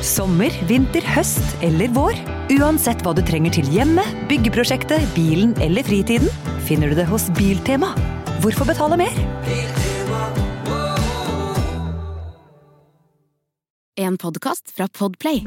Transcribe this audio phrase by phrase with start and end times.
[0.00, 2.16] Sommer, vinter, høst eller vår.
[2.56, 6.30] Uansett hva du trenger til hjemmet, byggeprosjektet, bilen eller fritiden,
[6.64, 7.92] finner du det hos Biltema.
[8.40, 9.20] Hvorfor betale mer?
[14.00, 15.44] En podkast fra Podplay.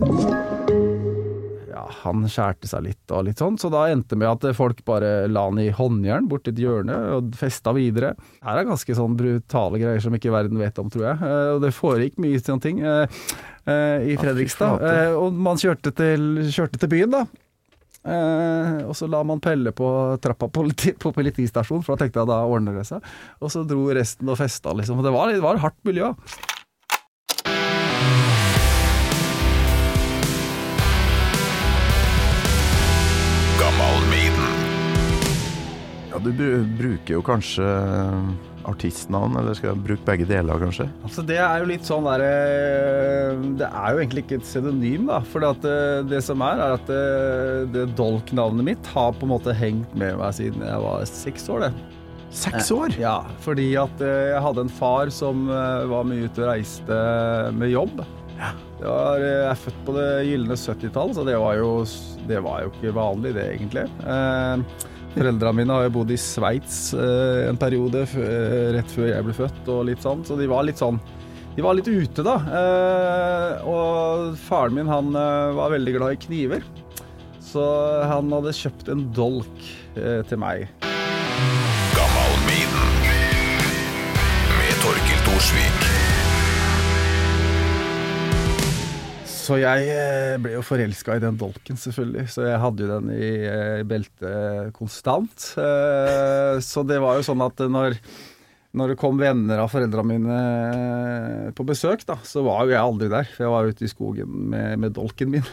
[1.73, 4.83] Ja, han skjærte seg litt og litt sånn, så da endte det med at folk
[4.85, 8.11] bare la han i håndjern borti et hjørne og festa videre.
[8.45, 11.17] Her er ganske sånn brutale greier som ikke verden vet om, tror jeg.
[11.25, 13.23] Eh, Og det foregikk mye sånne ting eh,
[13.65, 14.85] eh, i Fredrikstad.
[15.17, 17.25] Og man kjørte til, kjørte til byen, da.
[18.03, 19.87] Eh, og så la man Pelle på
[20.21, 23.05] trappa på, politi, på politistasjonen, for da tenkte jeg da ordner det seg.
[23.41, 25.01] Og så dro resten og festa, liksom.
[25.01, 26.13] Og det var, det var hardt miljø.
[36.23, 37.67] Du bru- bruker jo kanskje
[38.63, 40.85] artistnavn, eller skal jeg bruke begge deler, kanskje?
[41.03, 45.09] Altså Det er jo litt sånn der eh, Det er jo egentlig ikke et pseudonym,
[45.09, 45.17] da.
[45.33, 47.01] For at eh, det som er, er at det,
[47.75, 51.67] det dolk-navnet mitt har på en måte hengt med meg siden jeg var seks år,
[51.67, 51.73] det.
[52.33, 52.95] Seks år?
[52.97, 57.01] Ja, fordi at eh, jeg hadde en far som eh, var mye ute og reiste
[57.59, 57.99] med jobb.
[58.79, 61.75] Det var, eh, jeg er født på det gylne 70-tall, så det var, jo,
[62.31, 63.85] det var jo ikke vanlig, det egentlig.
[64.07, 69.25] Eh, Foreldrene mine har jo bodd i Sveits eh, en periode eh, rett før jeg
[69.27, 70.97] ble født, og litt sånn, så de var litt sånn
[71.53, 72.33] De var litt ute, da.
[72.59, 76.65] Eh, og faren min, han eh, var veldig glad i kniver.
[77.43, 77.61] Så
[78.09, 80.65] han hadde kjøpt en dolk eh, til meg.
[89.43, 92.29] Så jeg eh, ble jo forelska i den dolken, selvfølgelig.
[92.31, 95.49] Så jeg hadde jo den i eh, beltet konstant.
[95.59, 97.97] Eh, Så det var jo sånn at når,
[98.71, 103.11] når det kom venner av foreldrene mine på besøk, da, så var jo jeg aldri
[103.11, 103.27] der.
[103.35, 105.51] For jeg var ute i skogen med, med dolken min.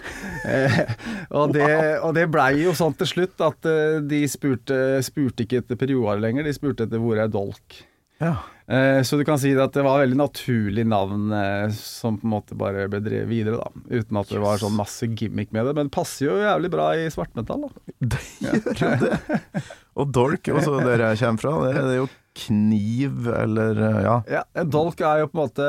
[1.40, 1.70] Og det,
[2.04, 3.66] og det blei jo sånn til slutt at
[4.06, 7.82] de spurte, spurte ikke etter perioder lenger, de spurte etter hvor er dolk.
[8.20, 8.36] Ja.
[8.70, 12.34] Eh, Så du kan si at det var veldig naturlig navn eh, som på en
[12.36, 13.70] måte bare ble drevet videre, da.
[13.90, 15.74] Uten at det var sånn masse gimmick med det.
[15.74, 17.94] Men det passer jo jævlig bra i svartmetall, da.
[18.14, 19.62] Det gjør jo det.
[20.00, 22.08] Og dolk, også der jeg kommer fra, det er jo
[22.40, 24.14] kniv eller eh, ja.
[24.30, 25.66] Ja, En dolk er jo på en måte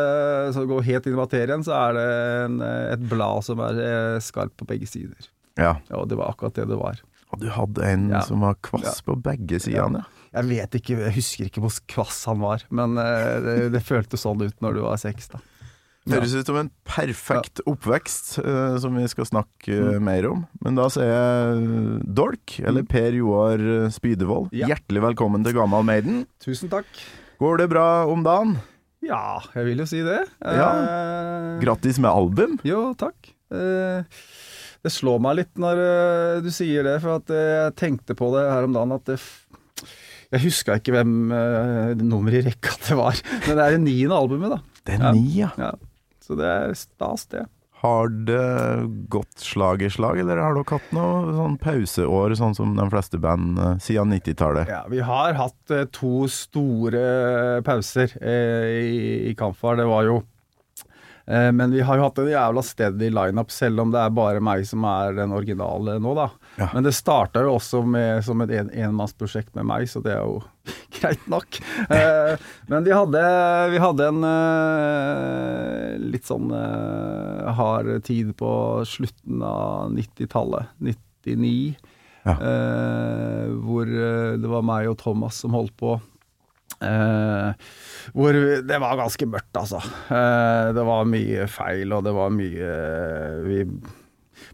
[0.54, 2.06] Så går gå helt inn i materien, så er det
[2.46, 2.60] en,
[2.94, 5.18] et blad som er skarpt på begge sider.
[5.58, 5.74] ja.
[5.90, 7.02] Ja, og det var akkurat det det var.
[7.34, 8.22] Og du hadde en Ja.
[8.28, 10.18] som var kvass på begge sidene, ja.
[10.32, 14.22] Jeg vet ikke, jeg husker ikke hvor kvass han var, men eh, det, det føltes
[14.24, 15.42] sånn ut når du var seks, da.
[16.10, 20.00] Høres ut som en perfekt oppvekst, uh, som vi skal snakke Mm.
[20.08, 20.40] mer om.
[20.66, 23.62] Men da sier jeg Dolk, eller Per Joar
[23.94, 24.72] Spydevold, Ja.
[24.72, 26.24] hjertelig velkommen til Gammal Maiden.
[26.42, 26.88] Tusen takk.
[27.38, 28.56] Går det bra om dagen?
[29.06, 30.24] Ja, jeg vil jo si det.
[30.42, 30.72] Ja.
[31.62, 32.58] Grattis med album.
[32.66, 33.34] Jo, takk.
[33.52, 38.66] Det slår meg litt når du sier det, for at jeg tenkte på det her
[38.66, 39.20] om dagen at det
[40.32, 44.16] jeg huska ikke hvem uh, nummeret i rekka det var, men det er det niende
[44.20, 44.62] albumet, da.
[44.88, 45.12] Det er Ja.
[45.16, 45.50] ni, ja.
[45.60, 45.72] Ja.
[46.22, 47.48] Så det er stas, det.
[47.82, 48.42] Har det
[49.10, 53.18] gått slag i slag, eller har dere hatt noe sånn pauseår, sånn som de fleste
[53.18, 54.70] band eh, siden 90-tallet?
[54.70, 57.02] Ja, vi har hatt eh, to store
[57.66, 59.00] pauser eh, i,
[59.32, 59.80] i Kampfar.
[59.82, 60.20] Det var jo
[61.26, 64.66] Men vi har jo hatt en jævla steady lineup, selv om det er bare meg
[64.68, 66.28] som er den originale nå, da.
[66.58, 66.70] Ja.
[66.74, 70.26] Men det starta jo også med, som et en, enmannsprosjekt med meg, så det er
[70.26, 70.42] jo
[70.98, 71.62] greit nok.
[71.90, 72.34] Eh,
[72.72, 73.24] men vi hadde,
[73.72, 78.52] vi hadde en eh, litt sånn eh, hard tid på
[78.88, 80.76] slutten av 90-tallet.
[80.82, 81.76] 99.
[82.22, 82.36] Ja.
[82.36, 85.98] Eh, hvor eh, det var meg og Thomas som holdt på.
[86.82, 87.72] Eh,
[88.18, 88.34] hvor
[88.68, 89.82] det var ganske mørkt, altså.
[90.10, 92.70] Uh, det var mye feil, og det var mye
[93.46, 93.66] Vi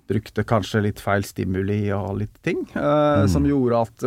[0.08, 3.28] brukte kanskje litt feil stimuli og litt ting, mm.
[3.32, 4.06] som gjorde at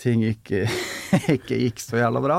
[0.00, 0.66] ting ikke,
[1.36, 2.38] ikke gikk så jævla bra.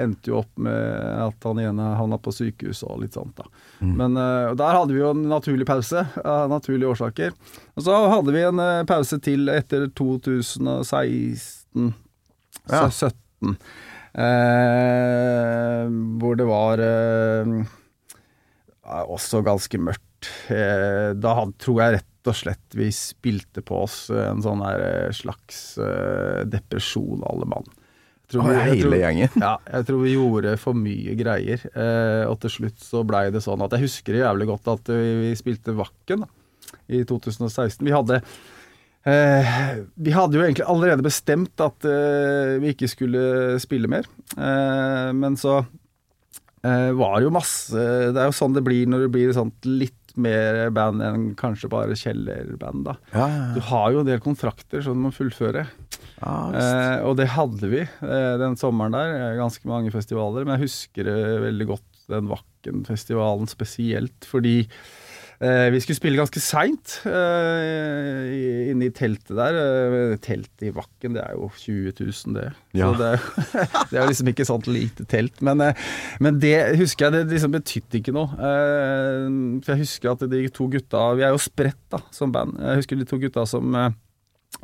[0.00, 0.80] Endte jo opp med
[1.26, 3.48] at han ene havna på sykehus og litt sånt, da.
[3.80, 7.36] Men eh, der hadde vi jo en naturlig pause, av naturlige årsaker.
[7.76, 11.92] Og så hadde vi en pause til etter 2016
[12.68, 12.88] Ja.
[12.90, 13.56] 17.
[14.60, 15.84] Eh,
[16.20, 17.52] hvor det var eh,
[19.06, 20.28] også ganske mørkt.
[20.52, 25.08] Eh, da had, tror jeg rett og slett vi spilte på oss en sånn eh,
[25.16, 27.68] slags eh, depresjon, alle mann.
[28.30, 29.32] Tror vi- jeg hele gjengen?
[29.42, 31.64] Ja, jeg tror vi gjorde for mye greier.
[31.72, 34.92] Eh, og til slutt så blei det sånn at Jeg husker det jævlig godt at
[34.92, 36.30] vi, vi spilte Vakken da,
[36.92, 37.82] i 2016.
[37.88, 38.20] Vi hadde
[39.08, 43.22] eh, Vi hadde jo egentlig allerede bestemt at eh, vi ikke skulle
[43.62, 44.08] spille mer.
[44.36, 45.60] Eh, men så
[46.64, 47.74] eh, var jo masse
[48.12, 51.68] Det er jo sånn det blir når det blir sånt litt mer band enn kanskje
[51.70, 52.96] bare kjellerband, da.
[53.14, 55.62] Ja, Du ja, har jo en del kontrakter som du må fullføre.
[56.18, 56.34] ja.
[56.50, 57.84] Eh, og det hadde vi
[58.42, 59.36] den sommeren der.
[59.38, 60.44] Ganske mange festivaler.
[60.44, 61.12] Men jeg husker
[61.46, 64.64] veldig godt den Vakken-festivalen spesielt, fordi
[65.40, 69.56] vi skulle spille ganske seint eh, inne i teltet der.
[69.56, 72.50] Eh, teltet i Vakken, det er jo 20 000, det.
[72.76, 72.90] Ja.
[72.90, 73.12] Så det,
[73.88, 75.40] det er jo liksom ikke sånt lite telt.
[75.46, 75.88] Men, eh,
[76.20, 78.36] men det husker jeg, det liksom betydde ikke noe.
[78.36, 79.24] Eh,
[79.64, 82.60] for jeg husker at de to gutta Vi er jo spredt da, som band.
[82.60, 83.96] Jeg husker de to gutta som eh,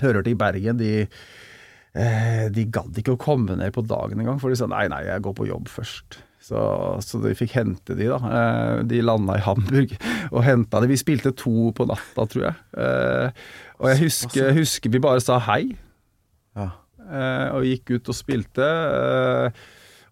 [0.05, 0.93] hører til i Bergen, de
[1.97, 5.07] eh, de gadd ikke å komme ned på dagen engang, for de sa nei, nei,
[5.09, 6.21] jeg går på jobb først.
[6.47, 6.59] Så,
[7.03, 8.19] så de fikk hente de, da.
[8.23, 9.97] Eh, de landa i Hamburg
[10.31, 10.91] og henta de.
[10.93, 12.59] Vi spilte to på natta, tror jeg.
[12.79, 13.47] Eh,
[13.81, 15.65] og jeg husker, husker vi bare sa hei,
[16.57, 16.69] ja.
[17.03, 18.69] eh, og gikk ut og spilte.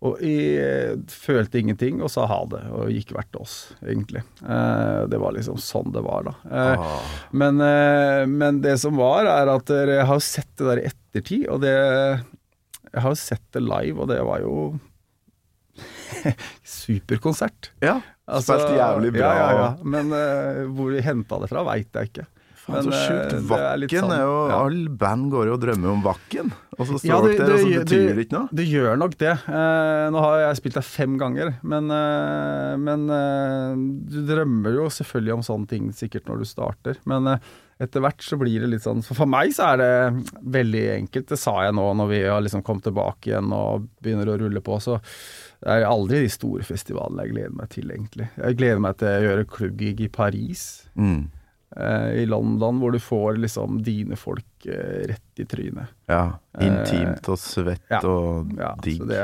[0.04, 4.20] Og jeg følte ingenting og sa ha det, og gikk hvert til oss, egentlig.
[4.42, 6.34] Det var liksom sånn det var, da.
[6.50, 7.14] Ah.
[7.32, 7.62] men,
[8.28, 11.72] men det som var, er at jeg har sett det der i ettertid, og det
[11.72, 14.75] Jeg har sett det live, og det var jo
[16.79, 17.73] superkonsert.
[17.85, 18.01] ja.
[18.25, 19.27] Spilte jævlig bra.
[19.29, 19.73] Altså, Ja, ja, ja.
[19.85, 22.25] Men uh, hvor de henta det fra, veit jeg ikke.
[22.65, 23.35] Faen, så sjukt.
[23.35, 24.61] eh, er Vakken sånn- er jo ja.
[24.65, 26.49] All band går jo og drømmer om Vakken,
[26.79, 28.49] og så står Ja, det- dere der, og så betyr det det- ikke noe.
[28.56, 29.35] Det gjør nok det.
[29.45, 33.75] Eh, nå har jeg spilt der fem ganger, men, eh, men eh,
[34.09, 36.97] du drømmer jo selvfølgelig om sånne ting sikkert når du starter.
[37.05, 37.39] Men eh,
[37.85, 41.27] etter hvert så blir det litt sånn For, for meg så er det veldig enkelt.
[41.29, 44.62] Det sa jeg nå når vi har liksom kommet tilbake igjen og begynner å rulle
[44.65, 44.81] på.
[44.81, 44.97] Så
[45.64, 48.28] det er aldri de store festivalene jeg gleder meg til, egentlig.
[48.37, 50.64] Jeg gleder meg til å gjøre klubbgig i Paris.
[50.93, 51.22] Mm.
[51.76, 55.94] eh, I London, hvor du får liksom dine folk eh, rett i trynet.
[56.11, 56.37] Ja.
[56.61, 58.02] Intimt og svett ja.
[58.05, 59.22] og Ja, så det,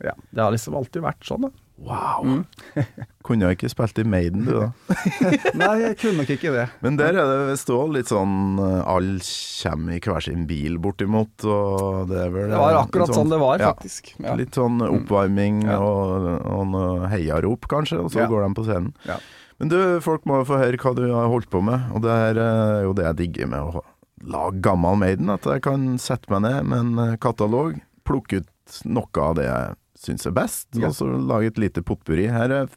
[0.00, 1.50] ja, det har liksom alltid vært sånn, da.
[1.82, 2.22] Wow.
[2.22, 2.42] Mm.
[3.26, 4.68] Kunne jo ikke spilt i Maiden, du, da.
[5.58, 6.66] Nei, jeg kunne nok ikke det.
[6.84, 10.76] Men der er det visst òg litt sånn eh, Alle kommer i hver sin bil,
[10.82, 14.12] bortimot, og det er vel Det var akkurat sånn, sånn det var, ja, faktisk.
[14.22, 14.36] Ja.
[14.38, 15.80] Litt sånn oppvarming Ja.
[15.82, 18.30] og, og noe heiarop, kanskje, og så Ja.
[18.30, 18.92] går de på scenen.
[19.08, 19.18] Ja.
[19.58, 22.14] Men du, folk må jo få høre hva du har holdt på med, og det
[22.30, 23.82] er eh, jo det jeg digger med å
[24.22, 28.82] lage gammel Maiden, at jeg kan sette meg ned med en eh, katalog, plukke ut
[28.86, 30.88] noe av det jeg syns er best, Ja.
[30.88, 32.26] og så lage et lite potpurri.
[32.30, 32.68] Her er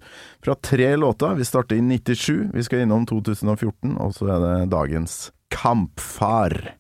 [0.45, 1.35] fra tre låter.
[1.35, 6.75] Vi starter i 97, vi skal innom 2014, og så er det dagens Kampfar.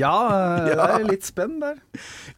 [0.00, 1.80] Ja, eh, det er litt spenn der.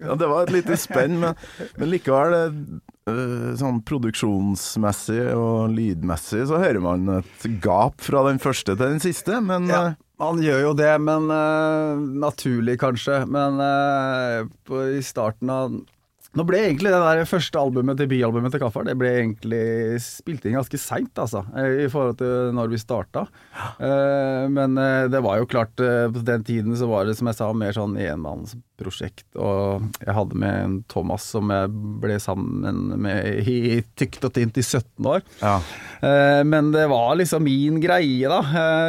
[0.02, 1.38] Ja, det var et lite spenn, men,
[1.78, 8.74] men likevel eh, sånn produksjonsmessig og lydmessig så hører man et gap fra den første
[8.74, 13.24] til den siste, men Ja, eh, man gjør jo det, men uh, naturlig kanskje.
[13.26, 15.72] Men uh, på, i starten av
[16.32, 20.56] Nå ble egentlig det der første albumet, debutalbumet til Kaffar, det ble egentlig spilt inn
[20.56, 21.42] ganske seint, altså.
[21.52, 23.26] I forhold til når vi starta.
[23.76, 27.28] Eh, men eh, det var jo klart, eh, på den tiden så var det som
[27.28, 29.26] jeg sa, mer sånn enmannsprosjekt.
[29.36, 31.68] Og jeg hadde med en Thomas som jeg
[32.00, 35.26] ble sammen med i tykt og tynt i 17 år.
[35.42, 35.58] ja.
[36.02, 38.40] Men det var liksom min greie da,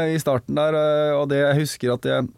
[0.10, 0.74] i starten der,
[1.14, 2.32] og det jeg husker at jeg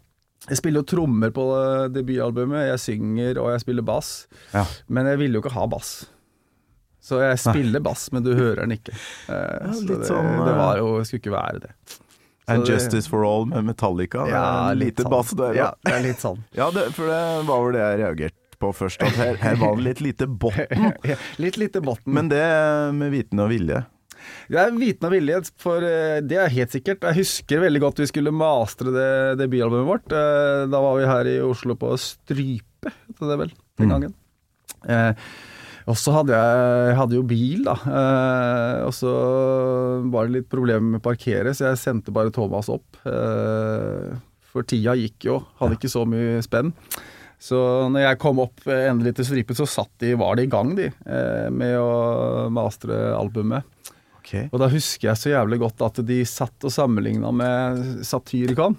[0.48, 4.64] jeg spiller jo trommer på eh, debutalbumet, jeg synger og jeg spiller bass, Ja.
[4.88, 5.94] men jeg ville jo ikke ha bass.
[7.06, 8.94] Så jeg spiller bass, men du hører den ikke.
[9.28, 11.72] Ja, så det, sånn, det eh, var jo, skulle ikke være det.
[12.48, 14.26] And det- Justice for All med Metallica.
[14.30, 15.10] Ja, lite sånn.
[15.10, 16.42] bass der, Ja, det er litt sånn.
[16.58, 19.74] ja det, for det var vel det jeg reagerte på først, at her, her var
[19.76, 20.92] det litt lite botten.
[21.44, 22.14] litt lite botten.
[22.16, 22.42] Men det
[22.96, 23.82] med viten og vilje.
[24.50, 27.00] Det er viten og vilje, for eh, det er helt sikkert.
[27.08, 29.08] Jeg husker veldig godt vi skulle mastre det
[29.42, 30.12] debutalbumet vårt.
[30.14, 33.92] Eh, Da var vi her i Oslo på Strype, het det vel, den Mm.
[33.94, 34.14] gangen.
[34.88, 35.12] Eh,
[35.86, 37.74] og så hadde jeg, jeg hadde jo bil, da.
[37.86, 39.12] Eh, og så
[40.10, 42.96] var det litt problemer med å parkere, så jeg sendte bare Thomas opp.
[43.06, 44.16] Eh,
[44.50, 46.72] for tida gikk jo, hadde ikke så mye spenn.
[47.38, 47.58] Så
[47.92, 50.86] når jeg kom opp endelig til stripen, så satt de, var de i gang, de,
[51.52, 53.62] med å mastre albumet.
[54.26, 54.34] Ok.
[54.50, 58.74] Og da husker jeg så jævlig godt at de satt og sammenligna med Satyricon.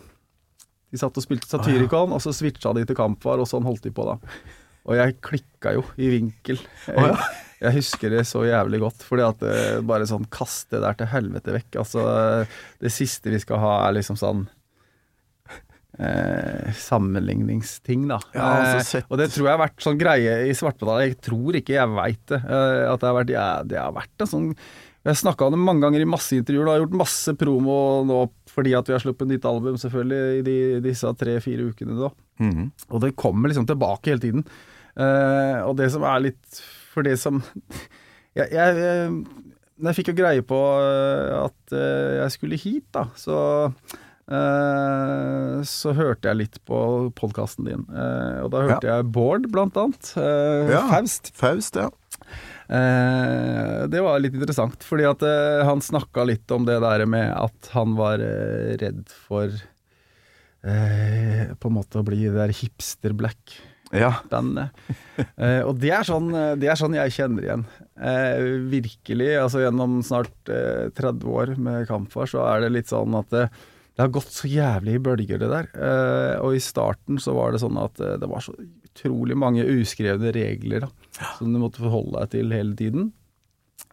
[0.92, 3.92] De satt og spilte Satyricon, og så switcha de til Kampvar, og sånn holdt de
[3.96, 4.18] på da.
[4.88, 6.60] Og jeg klikka jo i vinkel.
[6.88, 7.16] Jeg,
[7.60, 9.56] jeg husker det så jævlig godt, fordi at det
[9.88, 11.80] bare sånn Kast det der til helvete vekk.
[11.84, 12.04] Altså,
[12.84, 14.46] det siste vi skal ha, er liksom sånn
[16.00, 18.20] eh, sammenligningsting, da.
[18.36, 21.08] Ja, altså, Eh, og det tror jeg har vært sånn greie i Svartbetale.
[21.10, 22.42] Jeg tror ikke jeg veit det.
[22.44, 24.50] eh, at det har vært, ja, det har vært en sånn
[25.08, 26.66] Jeg har snakka om det mange ganger i masse intervjuer.
[26.68, 30.42] og har gjort masse promo nå fordi at vi har sluppet nytt album, selvfølgelig, i
[30.44, 32.10] de, disse tre-fire ukene da.
[32.44, 32.72] Mm -hmm.
[32.90, 34.44] Og det kommer liksom tilbake hele tiden.
[35.00, 37.44] Uh, og det som er litt For det som
[38.36, 39.26] Jeg, jeg, jeg,
[39.84, 43.72] jeg fikk jo greie på eh, at eh, jeg skulle hit, da, så
[44.28, 46.78] Uh, så hørte jeg litt på
[47.16, 47.86] podkasten din.
[47.88, 50.10] Uh, og da hørte jeg Bård, blant annet.
[50.20, 50.82] Uh, Ja.
[50.92, 51.32] Faust.
[51.34, 51.88] Faust, ja.
[52.68, 57.32] Eh, det var litt interessant, fordi at eh, han snakka litt om det der med
[57.32, 59.48] at han var eh, redd for
[60.68, 63.58] eh, på en måte å bli det der hipster-black
[63.96, 64.18] Ja.
[65.40, 66.28] Eh, og det er, sånn,
[66.60, 67.64] det er sånn jeg kjenner igjen.
[67.96, 69.30] Eh, virkelig.
[69.40, 73.46] Altså gjennom snart eh, 30 år med Kampfar, så er det litt sånn at det,
[73.96, 75.72] det har gått så jævlig i bølger, det der.
[75.72, 78.58] Eh, og i starten så var det sånn at det var så
[78.98, 80.92] utrolig mange uskrevne regler da,
[81.38, 83.12] som du måtte forholde deg til hele tiden.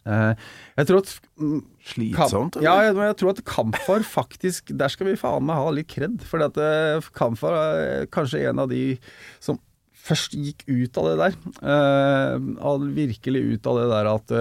[0.04, 0.32] Uh,
[0.76, 5.08] jeg tror at mm, Slitsomt, ja, jeg, men jeg tror at Kampfar faktisk Der skal
[5.08, 6.18] vi faen meg ha litt kred.
[6.28, 8.98] For at eh, Kampfar er kanskje en av de
[9.44, 9.60] som
[10.04, 11.38] først gikk ut av det der.
[11.64, 14.34] Uh, virkelig ut av det der at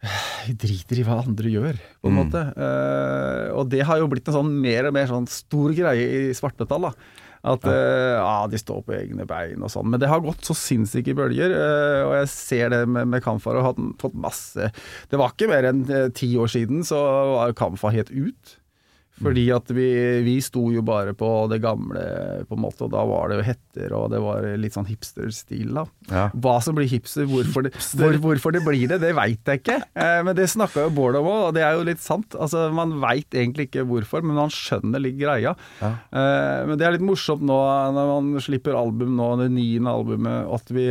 [0.00, 2.44] vi driter i hva andre gjør, på en måte.
[2.56, 6.36] Eh, og det har jo blitt en sånn mer og mer sånn stor greie i
[6.36, 6.88] svartmetall.
[6.88, 6.94] da.
[7.40, 9.88] At eh, ja, de står på egne bein og sånn.
[9.88, 11.54] Men det har gått så sinnssyke bølger.
[11.56, 14.68] eh, og jeg ser det med, med Kamfar og har fått masse
[15.08, 17.00] Det var ikke mer enn eh, ti år siden så
[17.34, 18.59] var Kamfar helt ut.
[19.20, 19.86] Fordi at vi,
[20.24, 22.02] vi sto jo bare på det gamle,
[22.48, 25.74] på en måte, og da var det jo hetter, og det var litt sånn hipster-stil,
[25.76, 25.84] da.
[26.08, 26.24] Ja.
[26.32, 29.78] Hva som blir hipster, hvorfor det, hvor, hvorfor det blir det, det veit jeg ikke.
[29.92, 32.34] Eh, men det snakka jo Bård om òg, og det er jo litt sant.
[32.34, 35.54] Altså, Man veit egentlig ikke hvorfor, men man skjønner litt greia.
[35.82, 35.92] Ja.
[36.10, 37.60] Eh, men det er litt morsomt nå
[37.94, 40.90] når man slipper album nå, det niende albumet, at vi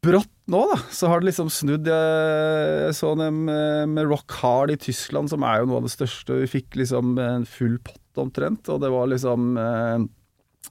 [0.00, 1.88] brått nå, da, så har det liksom snudd.
[1.88, 5.94] Jeg, så dem med, med Rock Hard i Tyskland, som er jo noe av det
[5.94, 6.40] største.
[6.42, 10.08] Vi fikk liksom en full pott omtrent, og det var liksom eh,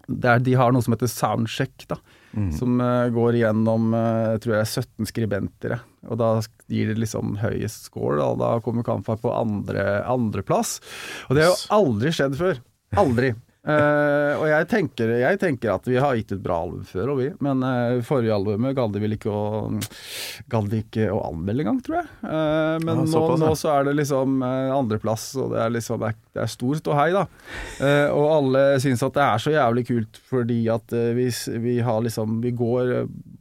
[0.10, 2.00] der De har noe som heter Soundcheck, da.
[2.54, 5.80] Som eh, går igjennom eh, tror jeg 17 skribenter.
[6.10, 6.34] Og da
[6.70, 8.20] gir det liksom høyest score.
[8.20, 10.78] Da, da kommer Kampfar på andre plass,
[11.28, 12.62] Og det har jo aldri skjedd før.
[13.00, 13.34] Aldri.
[13.60, 17.18] Eh, og jeg tenker, jeg tenker at vi har gitt et bra album før, og
[17.20, 17.28] vi.
[17.44, 19.42] Men uh, forrige albumet gadd vi ikke å
[20.50, 22.08] Gadd ikke å anmelde engang, tror jeg.
[22.24, 26.00] Uh, men Ja, nå, nå så er det liksom uh, andreplass, og det er liksom
[26.06, 27.26] Det er, det er stor ståhei, da.
[28.16, 31.28] Og alle syns at det er så jævlig kult fordi at vi,
[31.64, 32.94] vi har liksom Vi går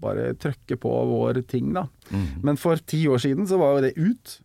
[0.03, 1.87] bare trykker på vår ting, da.
[2.43, 4.39] Men for ti år siden så var jo det ut.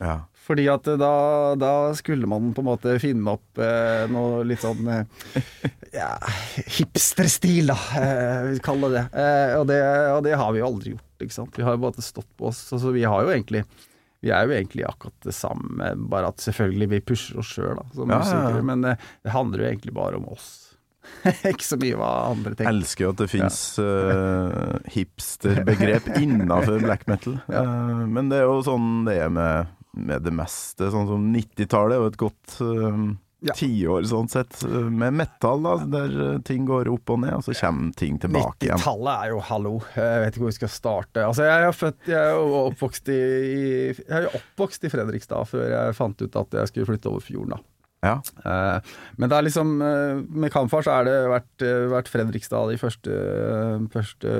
[0.00, 0.18] ja.
[0.48, 1.12] Fordi at eh, da,
[1.60, 5.26] da skulle man på en måte finne opp eh, noe litt sånn eh,
[5.92, 6.14] ja,
[6.78, 9.04] hipsterstil, da, eh, vi kaller det.
[9.12, 9.82] Eh, og det.
[10.14, 11.58] Og det har vi jo aldri gjort, ikke sant.
[11.58, 12.62] Vi har jo bare stått på oss.
[12.72, 13.66] Altså, vi har jo egentlig
[14.18, 18.10] vi er jo egentlig akkurat det samme, bare at selvfølgelig vi pusher oss sjøl som
[18.10, 18.24] Ja, ja, ja.
[18.24, 18.64] musikere.
[18.66, 20.48] Men eh, det handler jo egentlig bare om oss.
[21.52, 22.72] ikke så mye hva andre tenker.
[22.72, 23.60] Elsker jo at det fins
[24.96, 27.38] hipsterbegrep innafor black metal.
[27.46, 30.90] Uh, men det er jo sånn det er med, med det meste.
[30.92, 33.08] Sånn som 90-tallet og et godt uh,
[33.46, 33.54] Ja.
[33.54, 37.44] tiår sånn sett, eh, med metal, da, der eh, ting går opp og ned, og
[37.46, 38.80] så kommer ting tilbake igjen.
[38.80, 39.74] 90-tallet er jo hallo.
[39.94, 41.22] Jeg vet ikke hvor vi skal starte.
[41.22, 43.18] Altså, jeg er, født, jeg er oppvokst i,
[43.94, 47.54] jeg er oppvokst i Fredrikstad før jeg fant ut at jeg skulle flytte over fjorden.
[47.54, 47.62] da.
[48.02, 48.16] Ja.
[48.46, 52.74] Eh, men det er liksom eh, med Kamfar så har det vært, eh, vært Fredrikstad
[52.74, 53.14] i første,
[53.94, 54.34] første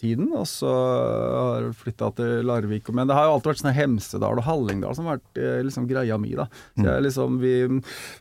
[0.00, 2.88] tiden, og så har jeg flytta til Larvik.
[2.94, 5.88] Men det har jo alltid vært sånn Hemsedal og Hallingdal som har vært eh, liksom
[5.90, 6.48] greia mi, da.
[6.78, 7.54] Så jeg liksom, vi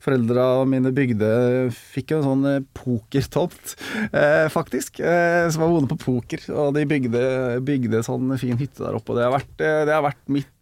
[0.04, 1.30] Foreldra mine bygde
[1.78, 3.76] Fikk jo en sånn eh, pokertomt,
[4.12, 6.48] eh, faktisk, eh, som var vonde på poker.
[6.56, 7.24] Og de bygde,
[7.68, 10.54] bygde sånn fin hytte der oppe, og det har vært, eh, det har vært mitt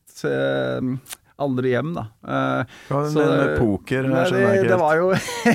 [1.38, 2.04] eh, andre hjem, da.
[2.24, 4.08] Eh, Hva er så- med poker?
[4.08, 5.10] Nei, det, det var jo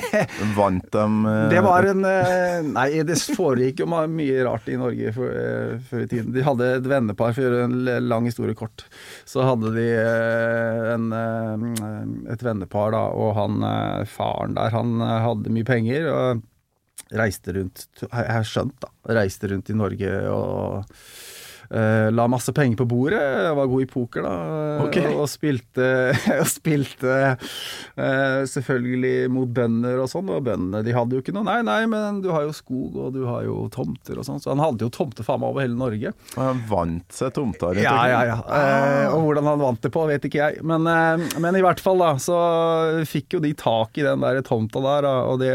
[0.57, 1.49] Vant dem uh...
[1.49, 6.05] Det var en eh, Nei, det foregikk jo mye rart i Norge for, eh, før
[6.05, 6.31] i tiden.
[6.35, 8.85] De hadde et vennepar, for å gjøre en lang historie kort.
[9.25, 14.95] Så hadde de eh, en, eh, et vennepar, da, og han eh, faren der, han
[15.01, 16.07] eh, hadde mye penger.
[16.13, 16.47] og
[17.11, 18.87] reiste rundt Jeg har skjønt, da.
[19.17, 20.95] Reiste rundt i Norge og eh,
[21.71, 23.21] la masse penger på bordet.
[23.21, 24.33] Jeg var god i poker, da.
[24.87, 25.13] Okay.
[25.15, 25.87] Og spilte,
[26.41, 30.31] og spilte eh, selvfølgelig mot bønder og sånn.
[30.31, 33.15] Og bøndene de hadde jo ikke noe Nei, nei, men du har jo skog, og
[33.15, 34.41] du har jo tomter og sånn.
[34.43, 36.13] Så han hadde jo tomter faen meg over hele Norge.
[36.35, 38.37] Og han vant seg rundt Ja, ja, ja.
[38.45, 40.65] Eh, og hvordan han vant det på, vet ikke jeg.
[40.67, 42.39] Men, eh, men i hvert fall, da, så
[43.07, 45.09] fikk jo de tak i den der tomta der.
[45.31, 45.53] Og det,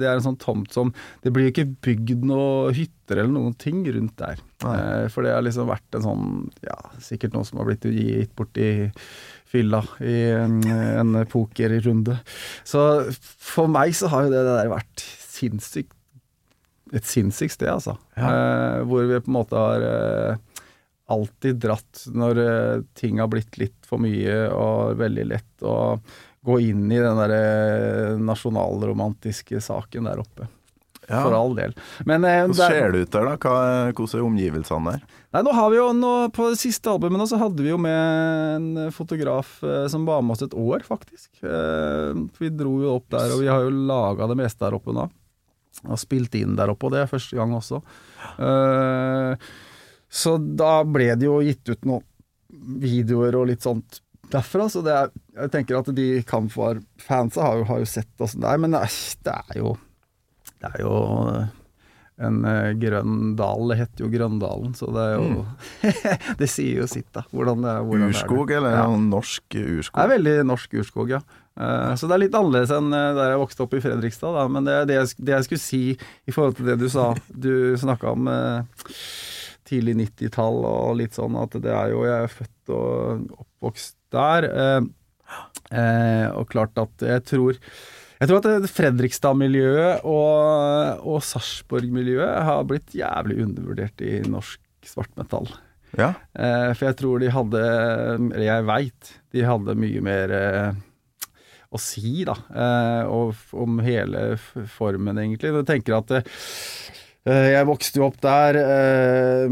[0.00, 3.56] det er en sånn tomt som Det blir jo ikke bygd noe hytter eller noen
[3.58, 4.40] ting rundt der.
[4.66, 6.30] Eh, for det har liksom vært en sånn
[6.66, 8.88] Ja, sikkert noe som har blitt gitt bort i
[9.48, 12.18] fylla i en, en pokerrunde.
[12.68, 12.82] Så
[13.16, 15.94] for meg så har jo det der vært sinnssykt
[16.96, 17.98] et sinnssykt sted, altså.
[18.16, 20.62] Eh, hvor vi på en måte har eh,
[21.12, 25.98] alltid dratt når eh, ting har blitt litt for mye og veldig lett å
[26.48, 30.48] gå inn i den der eh, nasjonalromantiske saken der oppe.
[31.08, 31.22] Ja.
[31.24, 31.72] For all del.
[32.04, 33.36] Men eh, Hvordan det er- ser det ut der, da?
[33.40, 35.06] Hva, hvordan er omgivelsene der?
[35.32, 37.78] Nei, nå har vi jo nå, På det siste albumet nå så hadde vi jo
[37.80, 41.30] med en fotograf eh, som var med oss et år, faktisk.
[41.42, 44.92] Eh, vi dro jo opp der, og vi har jo laga det meste der oppe
[44.96, 45.08] nå.
[45.88, 47.80] Og spilt inn der oppe, og det er første gang også.
[48.42, 49.48] Eh,
[50.08, 52.04] så da ble det jo gitt ut noen
[52.80, 54.00] videoer og litt sånt
[54.32, 55.10] derfra, så det er,
[55.44, 58.96] jeg tenker at de Kamfar-fansa har, har jo sett åssen det er, men det er,
[59.24, 59.74] det er jo
[60.58, 60.92] Det er jo
[62.18, 65.44] en eh, grønn dal, det heter jo Grøndalen, så det er jo
[66.40, 67.22] Det sier jo sitt, da.
[67.30, 67.74] Hvordan det.
[67.86, 68.24] Hvordan det er.
[68.24, 68.86] Urskog, eller Ja.
[68.98, 69.94] norsk urskog?
[70.00, 71.20] Det er veldig norsk urskog, ja.
[71.58, 74.48] Eh, Så det er litt annerledes enn eh, der jeg vokste opp i Fredrikstad, da.
[74.50, 75.82] Men det det jeg, det jeg skulle si
[76.26, 77.12] i forhold til det du sa.
[77.30, 78.66] Du snakka om uh,
[79.68, 84.48] tidlig 90-tall og litt sånn at det er jo Jeg er født og oppvokst der.
[85.70, 87.58] Uh, Og klart at jeg tror
[88.18, 95.46] jeg tror at Fredrikstad-miljøet og, og Sarpsborg-miljøet har blitt jævlig undervurdert i norsk svartmetall.
[95.96, 96.12] Ja.
[96.36, 97.62] Eh, for jeg tror de hadde
[98.18, 100.76] Eller jeg veit de hadde mye mer eh,
[101.68, 102.32] å si, da.
[102.48, 104.38] Eh, og om hele
[104.72, 105.50] formen, egentlig.
[105.52, 106.14] Jeg tenker at
[107.28, 108.56] jeg vokste jo opp der.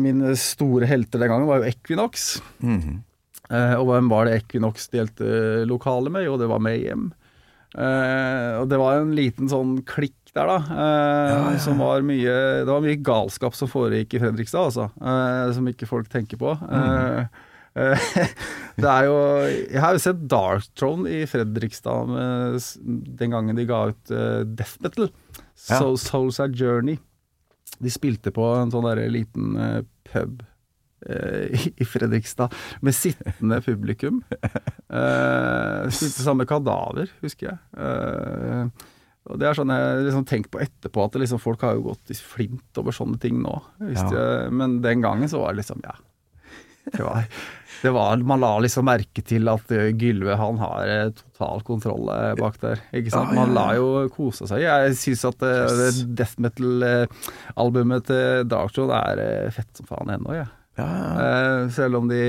[0.01, 2.39] Mine store helter den gangen var jo Equinox.
[2.65, 2.97] Mm -hmm.
[3.77, 6.25] og hvem var det Equinox delte lokale med?
[6.25, 7.13] Jo, det var Mayhem.
[7.77, 10.59] Eh, og det var en liten sånn klikk der, da.
[10.85, 14.89] Eh, Som var mye Det var mye galskap som foregikk i Fredrikstad, altså.
[15.01, 16.55] Uh, som ikke folk tenker på.
[16.57, 17.43] Eh,
[18.81, 22.57] det er jo Jeg har jo sett Darkthrone i Fredrikstad med,
[23.21, 24.15] den gangen de ga ut
[24.57, 25.11] Death Metal.
[25.69, 25.81] Ja.
[25.83, 26.97] So, Souls Are Journey.
[27.77, 29.57] De spilte på en sånn der liten
[30.09, 30.41] pub
[31.61, 34.23] i- i Fredrikstad med sittende publikum.
[34.91, 37.59] Eh, spilte sammen med Kadaver, husker jeg.
[37.79, 38.93] Eh,
[39.27, 42.13] og det er sånn jeg liksom tenker på etterpå, at liksom, folk har jo gått
[42.15, 43.57] i flint over sånne ting nå.
[43.83, 44.05] Ja.
[44.07, 45.97] Jeg, men den gangen så var det liksom, ja.
[46.87, 47.25] Det var,
[47.83, 52.07] det var, man la liksom merke til at eh, Gylve han har eh, total kontroll
[52.15, 52.85] eh, bak der.
[52.95, 53.35] Ikke sant?
[53.35, 54.63] Man la jo kose seg.
[54.63, 55.89] Jeg syns at eh, det
[56.23, 60.47] death metal-albumet til Darkthrone er eh, fett som faen ennå, jeg.
[60.47, 60.87] Ja, ja.
[60.87, 61.69] ja.
[61.73, 62.21] selv om de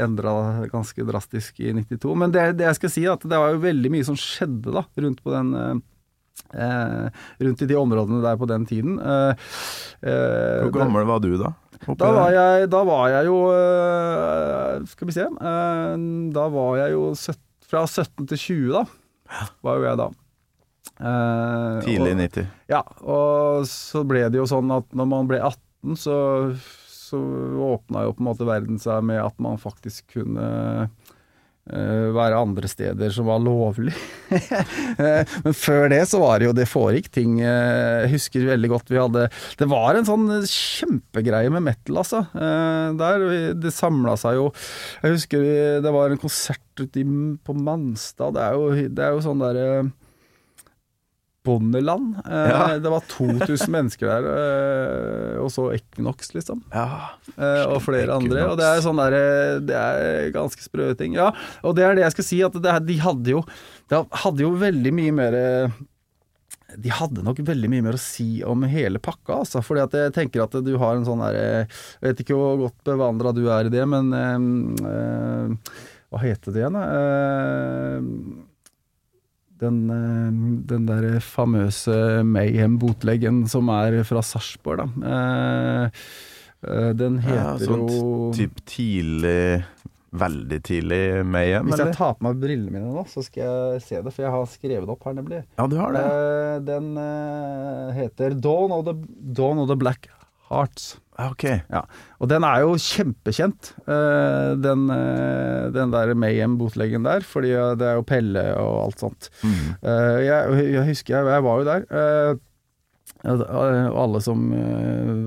[0.00, 0.32] endra
[0.72, 2.14] ganske drastisk i 92.
[2.16, 4.74] Men det, det jeg skal si, er at det var jo veldig mye som skjedde
[4.74, 5.74] da, rundt på den eh,
[6.54, 8.96] eh, Rundt i de områdene der på den tiden.
[8.98, 9.50] Eh,
[10.02, 11.54] eh, Hvor gammel var du da?
[11.96, 13.36] Da var, jeg, da var jeg jo
[14.90, 15.24] Skal vi se.
[16.36, 18.82] da var jeg jo søt, fra 17 til 20, da.
[19.64, 20.08] Var jo jeg da.
[21.00, 22.50] Tidlig Tidlig og, 90.
[22.68, 26.16] Ja, og så ble det jo sånn at når man ble 18, så,
[27.10, 27.20] så
[27.74, 30.46] åpna jo på en måte verden seg med at man faktisk kunne
[31.70, 33.94] eh, være andre steder som var lovlig.
[35.00, 38.68] Eh, Men før det så var det jo Det foregikk ting eh, Jeg husker veldig
[38.70, 39.24] godt vi hadde
[39.58, 42.20] Det var en sånn kjempegreie med metal, altså.
[43.00, 43.24] Der
[43.58, 44.50] Det samla seg jo
[45.00, 45.46] Jeg husker
[45.82, 47.02] det var en konsert ute
[47.46, 48.36] på Manstad.
[48.36, 49.66] Det er jo, det er jo sånn derre
[51.44, 52.16] Bondeland.
[52.26, 52.78] Eh, Ja.
[52.78, 56.62] Det var 2000 mennesker der, eh, og så Equinox, liksom.
[56.74, 56.86] Ja.
[57.36, 58.24] Eh, og flere Equinox.
[58.30, 58.46] andre.
[58.50, 59.18] Og det er sånn der,
[59.64, 61.14] Det er ganske sprø ting.
[61.16, 61.30] Ja,
[61.64, 63.44] og det er det jeg skal si, at det, de hadde jo
[63.90, 65.40] De hadde jo veldig mye mer
[66.78, 69.58] de hadde nok veldig mye mer å si om hele pakka, altså.
[69.58, 72.84] Fordi at jeg tenker at du har en sånn derre Jeg vet ikke hvor godt
[72.86, 75.56] bevandra du er i det, men øh,
[76.14, 76.84] Hva heter det igjen, da?
[76.94, 78.06] Eh,
[79.60, 80.38] den, eh,
[80.70, 85.10] den der famøse Mayhem-botleggen som er fra Sarpsborg, da.
[85.10, 86.00] Eh,
[86.66, 89.64] eh, den Ja, heter sånt jo Typ tidlig
[90.10, 94.00] veldig tidlig Mayhem, Hvis jeg tar på meg brillene mine nå, så skal jeg se
[94.02, 95.44] det, for jeg har skrevet det opp her, nemlig.
[95.54, 96.64] Ja, du har det.
[96.66, 96.88] Den
[97.94, 98.96] heter Dawn of the,
[99.38, 100.10] Dawn of the Black
[100.50, 100.96] Hearts.
[101.20, 101.44] Ja, ok.
[101.68, 101.82] Ja,
[102.16, 107.98] og den er jo kjempekjent, eh, den, eh, den der Mayhem-botlegen der, fordi det er
[107.98, 109.28] jo Pelle og alt sånt.
[109.44, 111.84] Eh, jeg, jeg husker jeg, jeg var jo der,
[113.28, 114.48] og alle som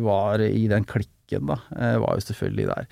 [0.01, 1.60] var i den klikken da,
[2.01, 2.88] var jo selvfølgelig der.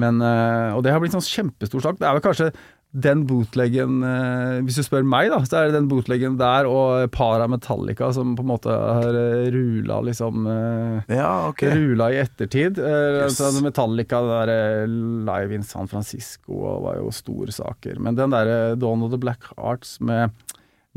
[0.00, 1.98] Men, og det har blitt sånn kjempestor sak.
[2.00, 2.48] Det er vel kanskje
[2.90, 7.06] den bootleggen eh, Hvis du spør meg, da, så er det den bootleggen der og
[7.14, 11.70] Para Metallica som på en måte har eh, rula liksom eh, Ja, okay.
[11.78, 12.80] Rula i ettertid.
[12.82, 13.38] Yes.
[13.62, 14.54] Metallica der,
[14.90, 18.00] live in San Francisco var jo store saker.
[18.02, 20.34] Men den derre Dawn of the Black Arts med,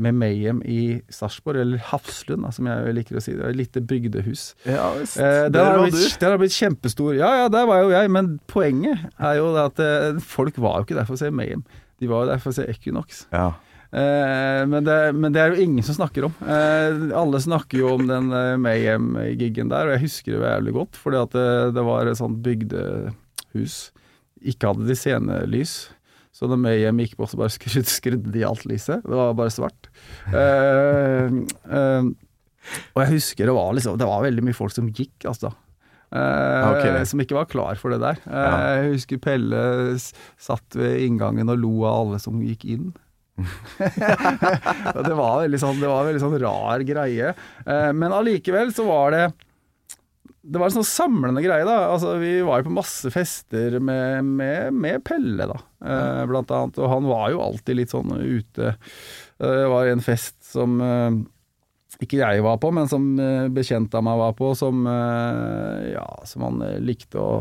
[0.02, 3.36] med Mayhem i Sarpsborg, eller Hafslund, da, som jeg liker å si.
[3.38, 4.48] Det er et lite bygdehus.
[4.66, 5.20] Ja, visst.
[5.22, 7.14] Eh, den, Der har var blitt, den har blitt kjempestor.
[7.20, 9.78] Ja, ja, der var jo jeg, men poenget er jo at
[10.26, 11.62] folk var jo ikke der for å se Mayhem.
[12.02, 13.24] De var der for å se Equinox.
[13.34, 13.52] Ja.
[13.94, 16.36] Eh, men, det, men det er jo ingen som snakker om.
[16.42, 20.98] Eh, alle snakker jo om den eh, Mayhem-giggen der, og jeg husker det jævlig godt,
[20.98, 23.76] fordi at det, det var et sånt bygdehus.
[24.44, 25.76] Ikke hadde de scenelys.
[26.34, 29.04] Så da Mayhem gikk på, så bare skrudde, skrudde de alt lyset.
[29.06, 29.86] Det var bare svart.
[30.34, 31.38] Eh,
[31.78, 32.08] eh,
[32.94, 35.52] og jeg husker det var liksom Det var veldig mye folk som gikk, altså.
[36.14, 36.84] Eh, Ok.
[37.10, 38.20] Som ikke var klar for det der.
[38.26, 38.58] Eh.
[38.78, 39.62] Jeg husker Pelle
[39.98, 42.92] satt ved inngangen og lo av alle som gikk inn.
[44.94, 47.32] Det var veldig sånn, det var veldig sånn rar greie.
[47.66, 49.24] Eh, men allikevel så var det
[50.44, 51.86] det var en sånn samlende greie, da.
[51.94, 56.76] Altså, vi var jo på masse fester med, med, med Pelle, da, eh, blant annet.
[56.84, 58.74] Og han var jo alltid litt sånn ute.
[59.40, 61.16] Det var en fest som eh,
[62.02, 66.06] ikke jeg var på, men som eh, bekjent av meg var på, som, eh, ja,
[66.26, 67.34] som han eh, likte å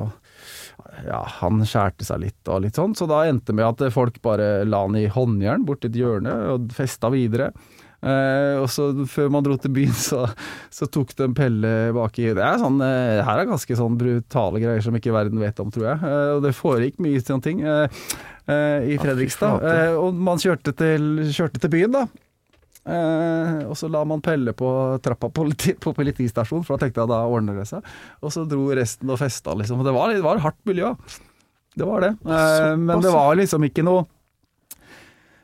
[1.07, 4.19] ja, han skjærte seg litt og litt sånn, så da endte det med at folk
[4.25, 7.51] bare la han i håndjern borti et hjørne og festa videre.
[8.03, 10.25] Eh, og så før man dro til byen, så,
[10.73, 14.83] så tok de Pelle baki Det er sånn, eh, her er ganske sånn brutale greier
[14.83, 16.03] som ikke verden vet om, tror jeg.
[16.09, 19.63] Eh, og det foregikk mye sånne ting i Fredrikstad.
[19.95, 22.03] Og man kjørte til, kjørte til byen, da.
[22.83, 24.69] Eh, og så la man Pelle på
[25.03, 27.85] trappa på, politi, på politistasjonen, for da tenkte jeg da ordner det seg.
[28.21, 29.83] Og så dro resten og festa, liksom.
[29.83, 30.91] Og det var, det var hardt miljø.
[31.73, 32.11] Det var det.
[32.27, 34.05] Eh, men det var liksom ikke noe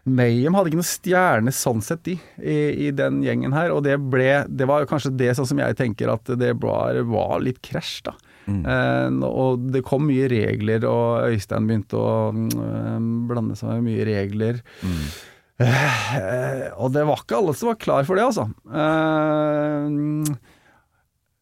[0.09, 3.97] Mayhem hadde ikke noe stjerne sånn sett i, i, i den gjengen her, og det
[4.01, 7.99] ble Det var kanskje det sånn som jeg tenker at det var, var litt krasj,
[8.07, 8.15] da.
[8.49, 14.07] Eh, og det kom mye regler, og Øystein begynte å mm, blande seg med mye
[14.07, 14.63] regler.
[14.81, 15.19] Eh,
[15.59, 18.45] og det var ikke alle som var klar for det, altså.
[18.71, 20.37] Eh,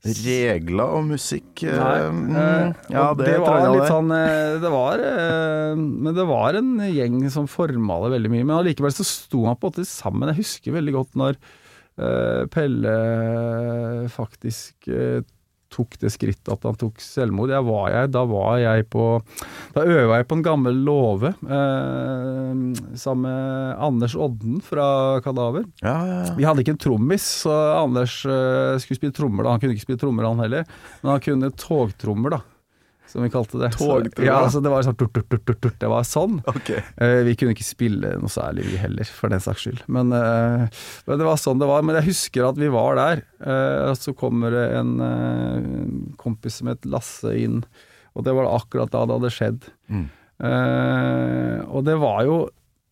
[0.08, 4.70] Regler og musikk eh, Nei, mm, eh, Ja, det, det var litt sånn eh, Det
[4.72, 8.46] var eh, Men det var en gjeng som forma det veldig mye.
[8.46, 10.30] Men allikevel så sto man på en måte sammen.
[10.32, 12.94] Jeg husker veldig godt når eh, Pelle
[14.14, 15.26] faktisk eh,
[15.74, 17.52] tok det skrittet at han tok selvmord.
[17.54, 19.06] Jeg var jeg, da var jeg på
[19.76, 22.52] Da øva jeg på en gammel låve eh,
[22.98, 24.88] sammen med Anders Odden fra
[25.26, 25.66] Kadaver.
[25.82, 26.36] Ja, ja, ja.
[26.38, 29.44] Vi hadde ikke en trommis, så Anders eh, skulle spille trommer.
[29.46, 30.68] da Han kunne ikke spille trommer, han heller,
[31.02, 32.44] men han kunne togtrommer, da.
[33.08, 33.70] Som vi kalte det.
[33.80, 33.88] Så,
[34.20, 35.78] ja, altså det var sånn turt, turt, turt, turt.
[35.80, 36.42] Det var sånn.
[36.52, 36.82] Okay.
[37.00, 39.86] Uh, vi kunne ikke spille noe særlig, vi heller, for den saks skyld.
[39.92, 40.68] Men, uh,
[41.08, 41.86] men det var sånn det var.
[41.88, 43.24] Men jeg husker at vi var der.
[43.40, 44.94] Uh, så kommer det en
[46.20, 47.62] kompis som het Lasse inn,
[48.18, 49.72] og det var akkurat da det hadde skjedd.
[49.88, 50.08] Mm.
[51.74, 52.36] Og det var jo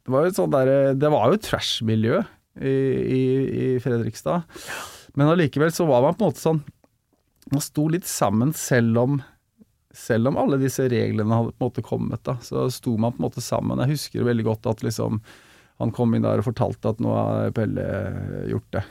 [0.01, 2.23] Det var jo et sånn der, Det var jo trash-miljø
[2.57, 3.21] i, i,
[3.53, 4.47] i Fredrikstad.
[5.13, 6.63] Men allikevel så var man på en måte sånn
[7.53, 9.19] Man sto litt sammen selv om
[9.95, 13.21] selv om alle disse reglene hadde på en måte kommet, da, så sto man på
[13.21, 13.79] en måte sammen.
[13.85, 15.21] Jeg husker veldig godt at liksom
[15.81, 17.85] han kom inn der og fortalte at nå har Pelle
[18.47, 18.83] gjort det.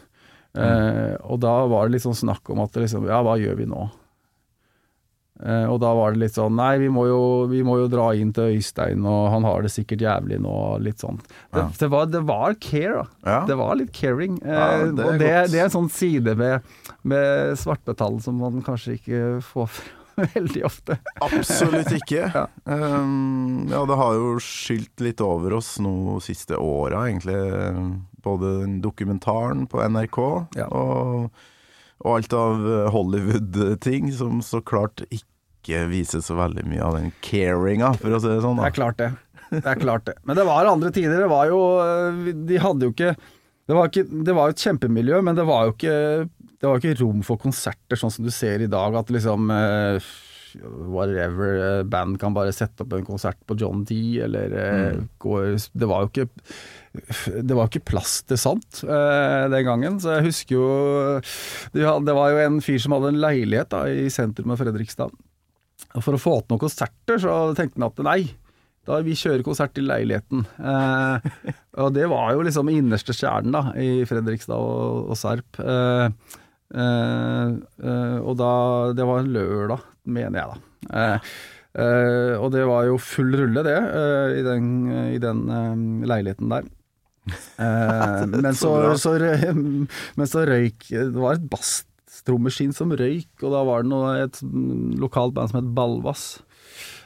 [0.55, 3.69] Eh, og da var det litt sånn snakk om at liksom, ja, hva gjør vi
[3.71, 3.87] nå?
[5.43, 8.05] Eh, og da var det litt sånn Nei, vi må, jo, vi må jo dra
[8.15, 10.53] inn til Øystein, og han har det sikkert jævlig nå,
[10.85, 11.19] litt sånn.
[11.25, 11.65] Det, Ja.
[11.81, 13.33] det, var, det var care, da.
[13.33, 13.41] Ja.
[13.49, 14.39] Det var litt caring.
[14.45, 16.63] Eh, Ja, det og det, er en sånn side med,
[17.03, 20.01] med svartmetall som man kanskje ikke får frem
[20.35, 20.99] veldig ofte.
[21.25, 22.31] Absolutt ikke.
[22.35, 22.47] Ja.
[22.65, 27.37] Um, ja, det har jo skylt litt over oss nå siste åra, egentlig.
[28.25, 30.19] Både dokumentaren på NRK
[30.59, 30.67] Ja.
[30.71, 31.29] og,
[32.05, 37.93] og alt av Hollywood-ting som så klart ikke viser så veldig mye av den caringa,
[38.01, 38.59] for å si det sånn.
[38.61, 39.11] Det er klart det.
[39.55, 40.17] Det er klart det.
[40.27, 41.21] Men det var andre tider.
[41.25, 41.61] Det var jo
[42.49, 43.13] De hadde jo ikke
[43.69, 45.95] Det var, ikke, det var et kjempemiljø, men det var jo ikke
[46.65, 49.99] Det var ikke rom for konserter sånn som du ser i dag, at liksom uh,
[50.95, 55.03] whatever eh, band kan bare sette opp en konsert på John D, eller mm.
[55.21, 55.41] gå
[55.75, 56.29] Det var jo ikke
[57.43, 60.69] det var ikke plass til sant eh, den gangen, så jeg husker jo
[61.75, 65.11] Det var jo en fyr som hadde en leilighet da, i sentrum av Fredrikstad.
[65.95, 68.21] Og For å få til noen konserter, så tenkte han at nei,
[68.87, 70.47] da vi kjører konsert i leiligheten.
[70.59, 71.29] Eh,
[71.83, 75.59] og det var jo liksom innerste kjernen da, i Fredrikstad og, og Serp.
[75.59, 78.53] Eh, eh, eh, og da
[78.97, 80.75] Det var en lørdag, mener jeg, da.
[80.93, 81.35] Eh,
[81.81, 84.71] eh, og det var jo full rulle, det, eh, i den,
[85.15, 86.69] i den eh, leiligheten der.
[87.59, 89.17] Eh, men, så, så
[90.19, 94.43] men så røyk Det var et basstrommaskin som røyk, og da var det noe, et
[95.01, 96.27] lokalt band som het Balvas.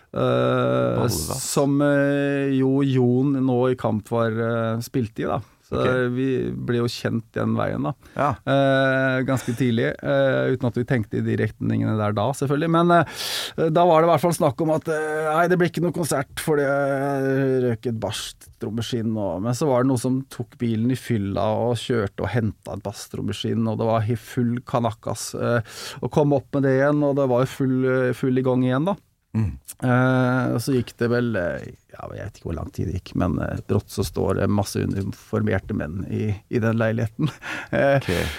[0.09, 5.37] Uh, som uh, jo Jon nå i kamp var uh, spilt i, da.
[5.69, 6.07] Så okay.
[6.15, 6.27] vi
[6.69, 7.93] ble jo kjent den veien, da.
[8.17, 8.29] Ja.
[8.49, 12.71] Eh, ganske tidlig, eh, uten at vi tenkte i de retningene der da, selvfølgelig.
[12.73, 15.69] Men eh, da var det i hvert fall snakk om at eh, nei, det blir
[15.69, 19.13] ikke noe konsert fordi jeg røk et basstrommeskinn.
[19.21, 22.73] og- Men så var det noe som tok bilen i fylla og kjørte og henta
[22.79, 25.35] et basstrommeskinn, og det var full kanakkas.
[25.37, 25.61] Eh,
[26.03, 28.97] og kom opp med det igjen, og det var full, full i gang igjen, da.
[29.37, 32.97] Eh, og så gikk det vel eh, ja, Jeg vet ikke hvor lang tid det
[32.99, 37.31] gikk, men uh, brått så står det masse uniformerte menn i, i den leiligheten.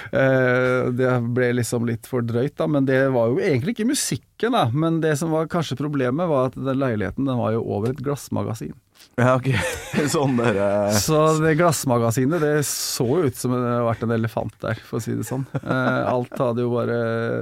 [0.09, 4.55] Eh, det ble liksom litt for drøyt, da, men det var jo egentlig ikke musikken,
[4.55, 4.65] da.
[4.73, 8.01] Men det som var kanskje problemet, var at den leiligheten den var jo over et
[8.03, 8.73] glassmagasin.
[9.17, 9.47] Ja, ok.
[10.13, 14.79] Sånn derre Så det glassmagasinet det så ut som det hadde vært en elefant der,
[14.85, 15.43] for å si det sånn.
[15.59, 16.99] Eh, alt hadde jo bare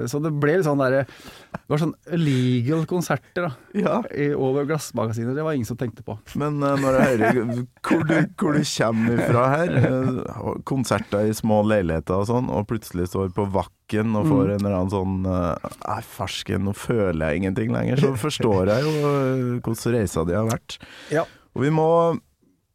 [0.10, 4.00] Så det ble litt sånn derre Det var sånn illegal konserter da, Ja.
[4.16, 5.36] i, over glassmagasinet.
[5.38, 6.18] Det var ingen som tenkte på.
[6.40, 7.52] Men eh, når jeg hører
[7.88, 12.66] hvor du, hvor du kommer fra her, eh, konserter i små leiligheter og sånn, og
[12.72, 13.46] plutselig står på
[13.88, 18.02] Vakken og får en eller annen sånn eh, Nei, farsken, nå føler jeg ingenting lenger.
[18.02, 20.78] Så forstår jeg jo eh, hvordan reisa di har vært.
[21.12, 21.24] Ja.
[21.56, 22.18] Og vi må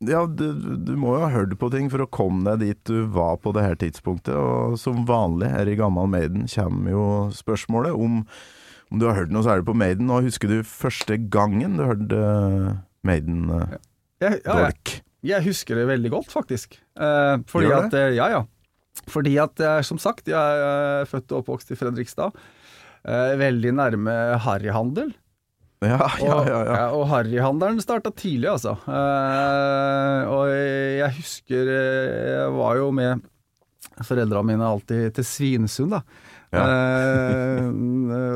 [0.03, 0.49] ja, du,
[0.83, 3.53] du må jo ha hørt på ting for å komme deg dit du var på
[3.55, 7.05] det her tidspunktet, og som vanlig her i Gammal Maiden kommer jo
[7.37, 8.25] spørsmålet om
[8.93, 12.19] om du har hørt noe særlig på Maiden, og husker du første gangen du hørte
[12.19, 12.75] eh,
[13.09, 13.79] Maiden eh,
[14.21, 14.99] Jeg, ja, jeg,
[15.31, 16.77] jeg husker det veldig godt, faktisk.
[16.99, 18.43] Uh, fordi at Ja, ja.
[19.11, 22.37] Fordi at jeg, som sagt, jeg er født og oppvokst i Fredrikstad.
[23.03, 25.11] Eh, veldig nærme harryhandel.
[25.83, 26.59] Ja, ja, Og, ja.
[26.63, 26.83] ja.
[26.95, 28.77] og harryhandelen starta tidlig, altså.
[28.87, 33.25] Eh, og jeg husker eh, jeg var jo med
[34.07, 36.03] foreldrene mine alltid til Svinesund, da.
[36.53, 37.67] Eh,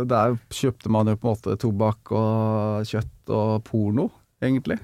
[0.13, 4.09] der kjøpte man jo på en måte tobakk og kjøtt og porno,
[4.43, 4.81] egentlig.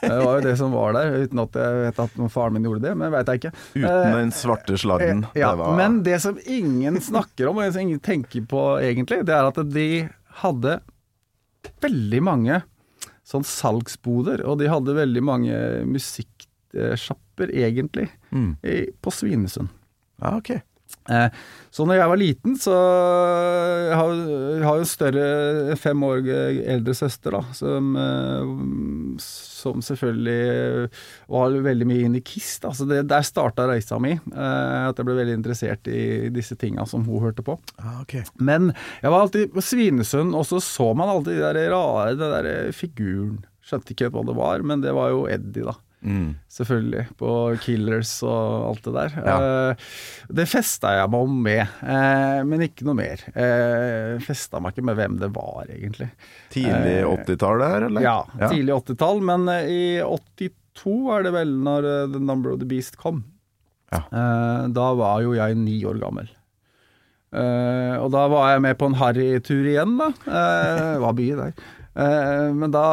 [0.00, 2.84] Det var jo det som var der, uten at jeg vet at faren min gjorde
[2.84, 3.52] det, men veit jeg ikke.
[3.74, 5.24] Uten den svarte sladden.
[5.32, 8.62] Eh, Ja, det var, Men det som ingen snakker om, og som ingen tenker på
[8.82, 9.88] egentlig, det er at de
[10.44, 10.78] hadde
[11.82, 12.60] veldig mange
[13.28, 18.56] sånn salgsboder, og de hadde veldig mange musikksjapper, egentlig, Mm.
[18.62, 19.68] i, på Svinesund.
[20.22, 20.50] Ja, ok.
[21.10, 21.28] Eh,
[21.70, 22.72] så når jeg var liten, så
[23.88, 26.26] Jeg har, jeg jo en større, fem år
[26.74, 28.42] eldre søster, da, som, eh,
[29.22, 30.88] som selvfølgelig
[31.30, 32.56] var veldig mye inn i Kiss.
[32.62, 32.72] Da.
[32.76, 34.14] Så det, der starta reisa mi.
[34.14, 37.58] Eh, at jeg ble veldig interessert i disse tinga som hun hørte på.
[37.76, 38.24] Ah, okay.
[38.38, 42.34] Men jeg var alltid på Svinesund, og så så man alltid de der rare den
[42.36, 43.38] der figuren.
[43.64, 45.76] Skjønte ikke hva det var, men det var jo Eddie, da.
[45.98, 46.36] Mm.
[46.52, 47.04] Selvfølgelig.
[47.18, 47.30] På
[47.62, 49.16] Killers og alt det der.
[49.18, 49.36] Ja.
[49.38, 49.88] Uh,
[50.38, 53.24] det festa jeg meg om med, uh, men ikke noe mer.
[53.34, 56.10] Uh, festa meg ikke med hvem det var, egentlig.
[56.54, 58.04] Tidlig Eh, 80-tall der, eller?
[58.04, 62.62] Ja, tidlig 80-tall, men eh, i 82 er det vel når eh, The Number of
[62.62, 63.24] the Beast kom.
[63.92, 64.02] Ja.
[64.06, 66.28] Eh, da var jo jeg ni år gammel.
[67.28, 70.08] Eh, og da var jeg med på en harrytur igjen, da.
[70.24, 71.66] Uh, var mye der.
[71.98, 72.84] Eh, men, da,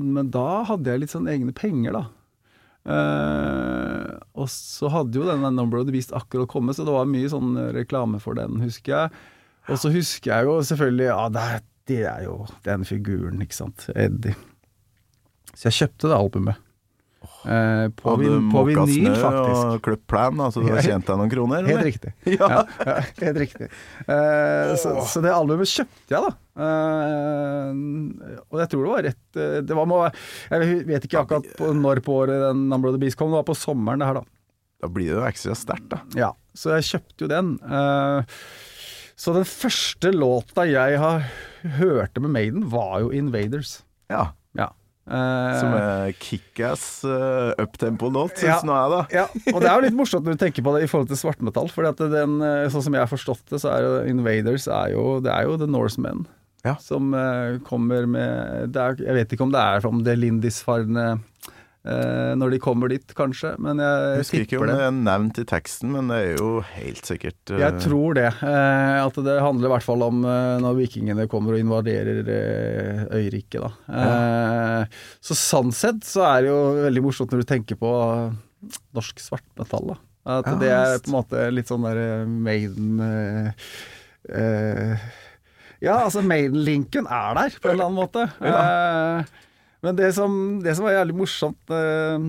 [0.00, 2.04] men da hadde jeg litt sånn egne penger, da.
[2.84, 7.08] Eh, og så hadde jo denne Number of the Beast akkurat kommet, så det var
[7.08, 9.22] mye sånn reklame for den, husker jeg.
[9.72, 12.36] Og så husker jeg jo selvfølgelig Ja, det er, det er jo
[12.66, 13.88] den figuren, ikke sant.
[13.96, 14.36] Eddie.
[15.54, 16.60] Så jeg kjøpte det albumet.
[17.44, 19.64] Eh, på, Hadde vin, på vinyl, snø faktisk.
[19.74, 21.66] og klipp plan, så du har tjent deg noen kroner?
[21.66, 21.88] Helt eller?
[21.90, 22.12] riktig.
[22.38, 22.48] Ja.
[22.80, 23.68] Ja, helt riktig.
[24.08, 26.32] Eh, så, så det albumet kjøpte jeg, da.
[26.64, 27.72] Eh,
[28.48, 30.18] og jeg tror det var rett eh, Det var med,
[30.52, 33.40] Jeg vet ikke akkurat på, når på året den Number of the Beast kom, det
[33.40, 34.24] var på sommeren det her, da.
[34.84, 36.00] Da blir det jo ekstra sterkt, da.
[36.18, 37.54] Ja, så jeg kjøpte jo den.
[37.64, 38.38] Eh,
[39.16, 41.28] så den første låta jeg har
[41.78, 43.78] hørte med Maiden, var jo 'Invaders'.
[44.12, 44.32] Ja.
[45.04, 48.60] Eh, Som er kickass uh, uptempo-låt, syns Ja.
[48.64, 49.00] nå jeg, da.
[49.12, 51.20] Ja, og det er jo litt morsomt når du tenker på det i forhold til
[51.20, 51.68] svartmetall.
[51.68, 55.20] For den, eh, sånn som jeg har forstått det, så er jo Invaders er jo,
[55.20, 56.24] det er jo The Norsemen.
[56.64, 56.78] Ja.
[56.80, 61.50] Som uh, kommer med er, Jeg vet ikke om det er om det Lindisfarne eh,
[61.84, 64.76] når de kommer dit, kanskje, men jeg, Jeg husker ikke om det.
[64.86, 67.58] er nevnt i teksten, men det er jo helt sikkert uh...
[67.60, 68.30] Jeg tror det.
[68.40, 73.04] Eh, at det handler i hvert fall om eh, når vikingene kommer og invaderer eh,
[73.20, 73.70] øyriket, da.
[74.00, 74.96] Eh,
[75.28, 77.92] så sånn sett så er det jo veldig morsomt når du tenker på
[78.96, 80.00] norsk svartmetall, da.
[80.38, 83.48] At Ja, det er på en måte litt sånn der eh, Maiden eh,
[84.32, 85.08] eh,
[85.84, 88.24] Ja, altså Maiden-linken er der, på en eller annen måte.
[88.40, 89.34] Eh,
[89.84, 92.28] men det som, det som var jævlig morsomt eh,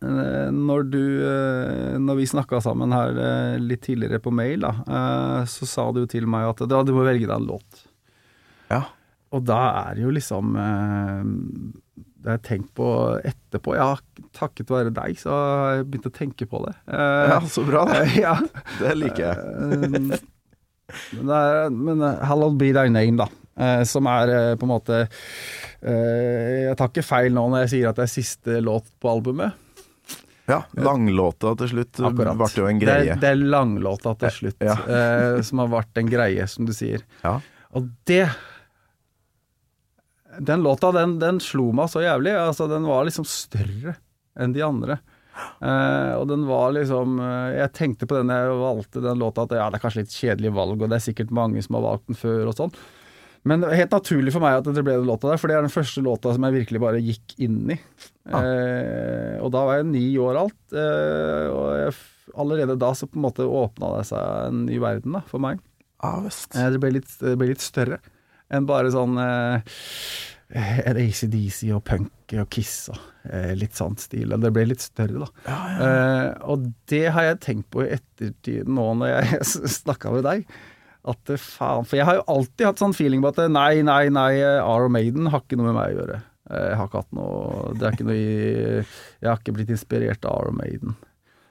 [0.00, 5.42] Eh, Når du eh, Når vi snakka sammen her litt tidligere på mail, da, eh,
[5.50, 7.84] så sa du til meg at du må velge deg en låt.
[8.70, 8.84] Ja.
[9.34, 12.86] Og da er det jo liksom Det har jeg tenkt på
[13.24, 13.76] etterpå.
[13.78, 13.94] Ja,
[14.36, 16.74] takket være deg, så har jeg begynt å tenke på det.
[16.90, 18.34] Eh, ja, så bra, Det, ja.
[18.80, 19.90] Det liker jeg.
[19.94, 20.10] Men,
[21.30, 23.28] det er, men Hallowed Be Thy Name, da.
[23.60, 27.72] Eh, som er eh, på en måte eh, Jeg tar ikke feil nå når jeg
[27.74, 29.54] sier at det er siste låt på albumet.
[30.50, 32.34] Ja, Langlåta til slutt Akkurat.
[32.40, 33.12] ble jo en Det greie.
[33.14, 34.74] er, det er langlåta til slutt, Ja.
[35.46, 37.04] som har vært en greie, som du sier.
[37.22, 37.36] Ja.
[37.78, 38.24] Og det
[40.40, 42.34] Den låta, den, den slo meg så jævlig.
[42.38, 43.96] Altså, den var liksom større
[44.38, 44.98] enn de andre.
[45.62, 49.54] Uh, og den var liksom uh, Jeg tenkte på den jeg valgte den låta, at
[49.56, 52.10] ja, det er kanskje litt kjedelig valg, og det er sikkert mange som har valgt
[52.10, 52.74] den før og sånn.
[53.48, 55.56] Men det var helt naturlig for meg at det ble den låta der, for det
[55.56, 57.78] er den første låta som jeg virkelig bare gikk inn i.
[58.28, 61.94] Eh, og da var jeg ni år alt, eh, og jeg,
[62.36, 65.62] allerede da så på en måte åpna det seg en ny verden da, for meg.
[66.04, 66.20] Ah.
[66.20, 68.00] Eh, det, ble litt, det ble litt større
[68.50, 69.76] enn bare sånn eh,
[70.58, 72.98] eh, ACDC og punk og Kiss og
[73.30, 74.34] eh, litt sånn stil.
[74.42, 75.58] Det ble litt større, da.
[75.70, 79.40] Eh, og det har jeg tenkt på i ettertid nå når jeg
[79.80, 80.44] snakka med deg.
[81.08, 83.80] At eh, faen For jeg har jo alltid hatt sånn feeling på at eh, nei,
[83.86, 86.18] nei, nei, Arrow Maiden har ikke noe med meg å gjøre.
[86.50, 88.34] Eh, Jeg har ikke hatt noe Det er ikke noe i
[88.82, 90.96] Jeg har ikke blitt inspirert av Arrow Maiden.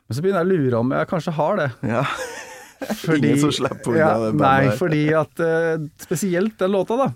[0.09, 1.69] Men så begynner jeg å lure om jeg kanskje har det.
[1.89, 2.03] Ja.
[3.17, 5.73] Ingen som slipper unna det bandet Nei, fordi at eh,
[6.05, 7.09] Spesielt den låta, da.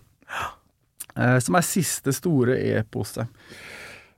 [1.16, 3.30] eh, som er siste store eposet.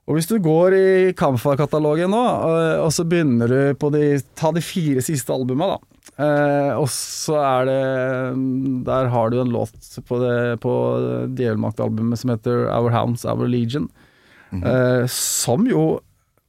[0.06, 4.52] Og hvis du går i Kamfa-katalogen nå, eh, og så begynner du på de Ta
[4.54, 5.95] de fire siste albuma, da.
[6.16, 7.80] Eh, og så er det
[8.86, 9.74] Der har du en låt
[10.08, 10.72] på, det, på
[11.36, 13.90] Djevelmakt-albumet som heter Our Hounds, Our Legion.
[14.52, 16.00] eh, som jo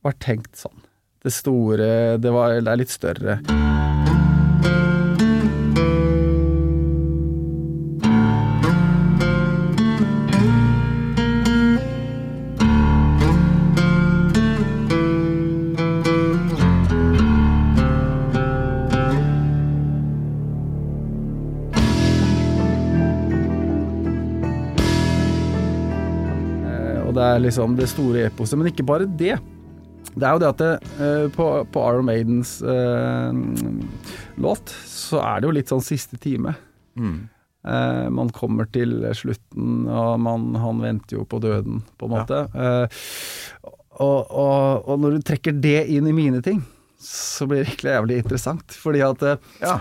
[0.05, 0.77] var tenkt sånn.
[1.25, 3.39] Det store Det, var, det er litt større.
[27.37, 28.57] Er liksom det store eposet.
[28.59, 29.37] Men ikke bare det.
[30.17, 30.73] Det er jo det at det,
[31.03, 33.33] eh, på, på Iron Maidens eh,
[34.41, 36.55] låt, så er det jo litt sånn siste time.
[36.97, 37.17] Mm.
[37.67, 42.39] Eh, man kommer til slutten, og man, han venter jo på døden, på en måte.
[42.55, 43.03] Eh,
[43.97, 46.63] og, og, og når du trekker det inn i mine ting,
[47.01, 48.73] så blir det egentlig jævlig interessant.
[48.81, 49.21] Fordi at
[49.61, 49.75] Ja.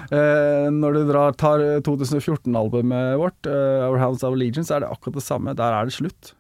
[0.73, 5.25] når du drar, tar 2014-albumet vårt, Our Hounds of Allegiance, så er det akkurat det
[5.25, 5.55] samme.
[5.57, 6.35] Der er det slutt.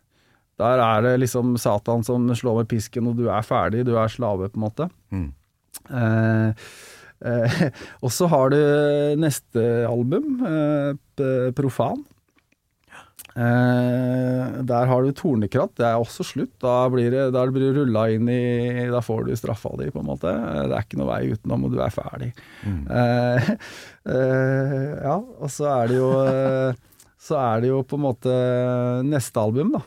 [0.60, 4.12] Der er det liksom Satan som slår med pisken, og du er ferdig, du er
[4.12, 4.88] slave, på en måte.
[5.12, 5.30] Mm.
[5.90, 6.66] Eh,
[7.28, 7.56] eh,
[8.04, 8.60] og så har du
[9.20, 12.04] neste album, eh, Profan.
[13.36, 16.54] Eh, der har du Tornekratt, det er også slutt.
[16.62, 20.08] Da blir det, blir det rulla inn i Da får du straffa di, på en
[20.08, 20.32] måte.
[20.32, 22.30] Det er ikke noe vei utenom, og du er ferdig.
[22.64, 23.50] Eh,
[24.16, 26.10] eh, ja, og så er det jo
[27.26, 28.38] Så er det jo på en måte
[29.04, 29.84] neste album, da.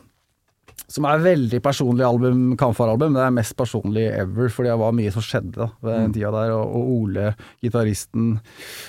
[0.90, 3.14] Som er veldig personlig album, Kamfar-album.
[3.14, 6.32] Det er mest personlig ever, fordi det var mye som skjedde da, ved den tida
[6.34, 6.54] der.
[6.56, 7.26] Og, og Ole,
[7.62, 8.32] gitaristen,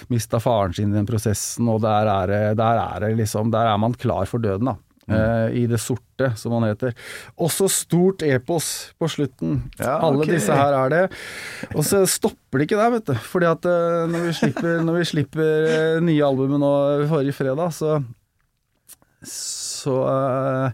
[0.09, 3.77] mista faren sin i den prosessen, og der er, der er det liksom Der er
[3.81, 4.77] man klar for døden, da.
[5.11, 6.93] Eh, I det sorte, som han heter.
[7.41, 9.59] Også stort epos på slutten.
[9.81, 11.03] Ja, Alle disse her er det.
[11.75, 13.13] Og så stopper det ikke der, vet du.
[13.33, 16.73] Fordi at eh, når vi slipper, når vi slipper eh, nye albumet nå
[17.12, 17.99] forrige fredag, så
[19.21, 20.71] så, eh,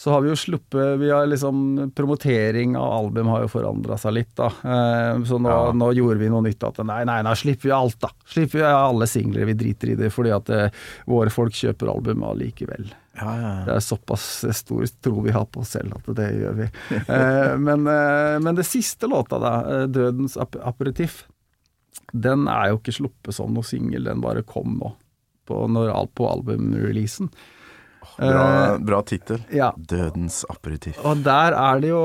[0.00, 4.14] så har vi jo sluppet Vi har liksom Promotering av album har jo forandra seg
[4.16, 4.46] litt, da.
[4.64, 5.72] Eh, Så nå, Ja.
[5.76, 6.62] nå gjorde vi noe nytt.
[6.64, 8.08] At nei, nei, nei, slipper vi alt, da.
[8.24, 9.44] Slipper vi alle singler.
[9.50, 10.70] Vi driter i det fordi at eh,
[11.06, 12.88] våre folk kjøper album allikevel.
[13.20, 14.24] Ja, ja, Det er såpass
[14.56, 16.70] stor tro vi har på oss selv at det gjør vi.
[16.96, 19.52] Eh, men, men det siste låta, da,
[19.86, 21.26] 'Dødens ap aperitiff',
[22.16, 24.94] den er jo ikke sluppet som noe singel, den bare kom nå,
[25.46, 27.28] på, når, på albumreleasen.
[28.16, 28.44] Bra,
[28.74, 29.38] Eh, bra tittel.
[29.52, 29.70] ja.
[29.76, 30.98] Dødens aperitiff.
[31.04, 32.00] Og der er det jo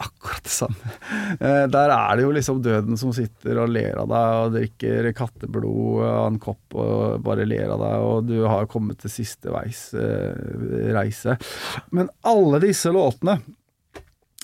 [0.00, 0.92] akkurat det samme.
[1.40, 5.10] Eh, Der er det jo liksom døden som sitter og ler av deg og drikker
[5.16, 9.52] katteblod av en kopp og bare ler av deg, og du har kommet til siste
[9.54, 11.36] veis eh, reise.
[11.92, 13.38] Men alle disse låtene,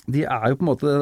[0.07, 0.95] de er jo på en måte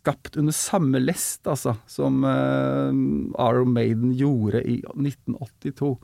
[0.00, 5.98] skapt under samme lest, altså, som Arrow Iron Maiden gjorde i 1982.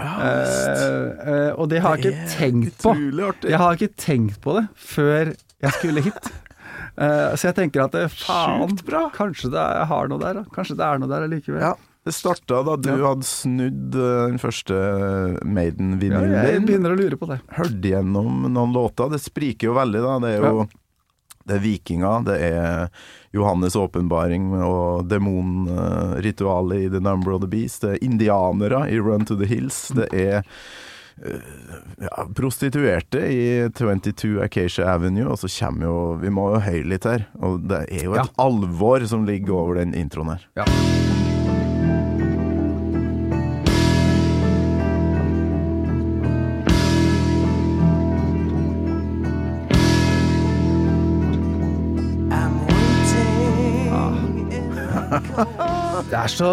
[0.00, 2.94] Eh, eh, og det har jeg ikke tenkt på.
[3.28, 3.50] Artig.
[3.52, 6.32] Jeg har ikke tenkt på det før jeg skulle hit.
[6.94, 8.76] Eh, så jeg tenker at det, faen,
[9.16, 10.42] kanskje det er, jeg har noe der, da.
[10.54, 11.58] Kanskje det er noe der allikevel.
[11.64, 11.72] Ja,
[12.06, 13.00] det starta da du Ja.
[13.08, 14.76] hadde snudd den første
[15.42, 17.40] Maiden-vinylen jeg begynner å lure på det.
[17.56, 19.10] Hørte gjennom noen låter.
[19.10, 20.14] Det spriker jo veldig, da.
[20.22, 20.68] Det er jo
[21.44, 22.86] det er vikinger, det er
[23.34, 27.82] Johannes' åpenbaring og demonritualet i The Number of the Beast.
[27.82, 29.88] Det er indianere i Run to the Hills.
[29.94, 30.42] Det er
[31.24, 31.48] eh,
[32.06, 33.42] ja, prostituerte i
[33.74, 37.26] 22 Acacia Avenue, og så kommer jo Vi må jo høre litt her.
[37.42, 38.28] Og det er jo et Ja.
[38.38, 40.46] alvor som ligger over den introen her.
[40.56, 40.64] Ja.
[56.24, 56.48] Er så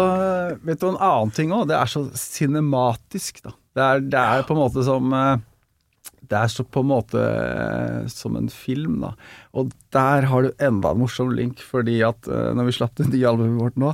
[0.66, 1.66] Vet du en annen ting òg?
[1.70, 3.54] Det er så cinematisk, da.
[3.72, 5.40] Det er, det er på en måte som eh,
[6.28, 9.12] Det er så på en måte eh, som en film, da.
[9.56, 13.08] Og der har du enda en morsom link, fordi at eh, når vi slapp det
[13.12, 13.92] nye albumet vårt nå,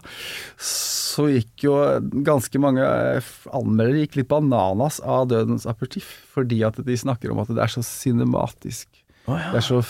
[0.63, 1.77] så gikk jo
[2.27, 2.85] ganske mange
[3.55, 7.75] anmeldere gikk litt bananas av Dødens aperitiff, fordi at de snakker om at det er
[7.75, 8.87] så cinematisk.
[9.53, 9.83] Det er så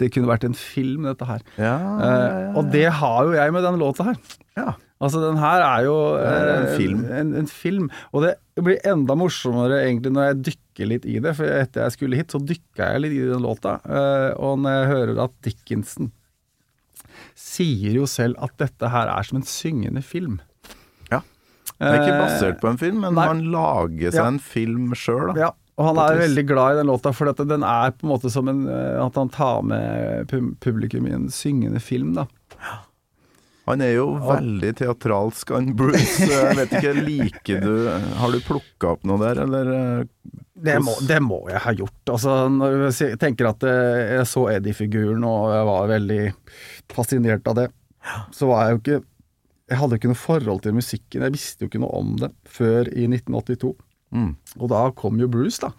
[0.00, 1.42] Det kunne vært en film, dette her.
[1.60, 4.16] Ja, Eh, og det har jo jeg med denne låta her.
[5.02, 7.04] Altså, den her er jo er en eh, film.
[7.10, 7.88] En, en film.
[8.14, 11.96] Og det blir enda morsommere egentlig når jeg dykker litt i det, for etter jeg
[11.96, 13.78] skulle hit, så dykka jeg litt i den låta.
[13.82, 16.12] Eh, og når jeg hører at Dickinson
[17.38, 20.38] sier jo selv at dette her er som en syngende film.
[21.10, 21.22] Ja.
[21.78, 23.26] Det er ikke basert på en film, men nei.
[23.30, 24.28] man lager seg Ja.
[24.28, 25.48] en film sjøl, da.
[25.48, 25.50] Ja,
[25.80, 28.48] og han er veldig glad i den låta, for den er på en måte som
[28.52, 30.28] en eh, At han tar med
[30.60, 32.26] publikum i en syngende film, da.
[33.70, 36.26] Han er jo veldig teatralsk, han Bruce.
[36.26, 37.74] Jeg vet ikke, liker du
[38.18, 39.70] Har du plukka opp noe der, eller?
[39.76, 42.00] eh, Det må, det må jeg ha gjort.
[42.10, 46.20] Altså, når jeg tenker at eh, jeg så Eddie-figuren og jeg var veldig
[46.92, 47.68] fascinert av det,
[48.34, 48.98] så var jeg jo ikke
[49.70, 51.22] Jeg hadde jo ikke noe forhold til musikken.
[51.28, 53.70] Jeg visste jo ikke noe om det før i 1982.
[54.12, 54.32] Mm.
[54.58, 55.70] Og da kom jo Bruce, da.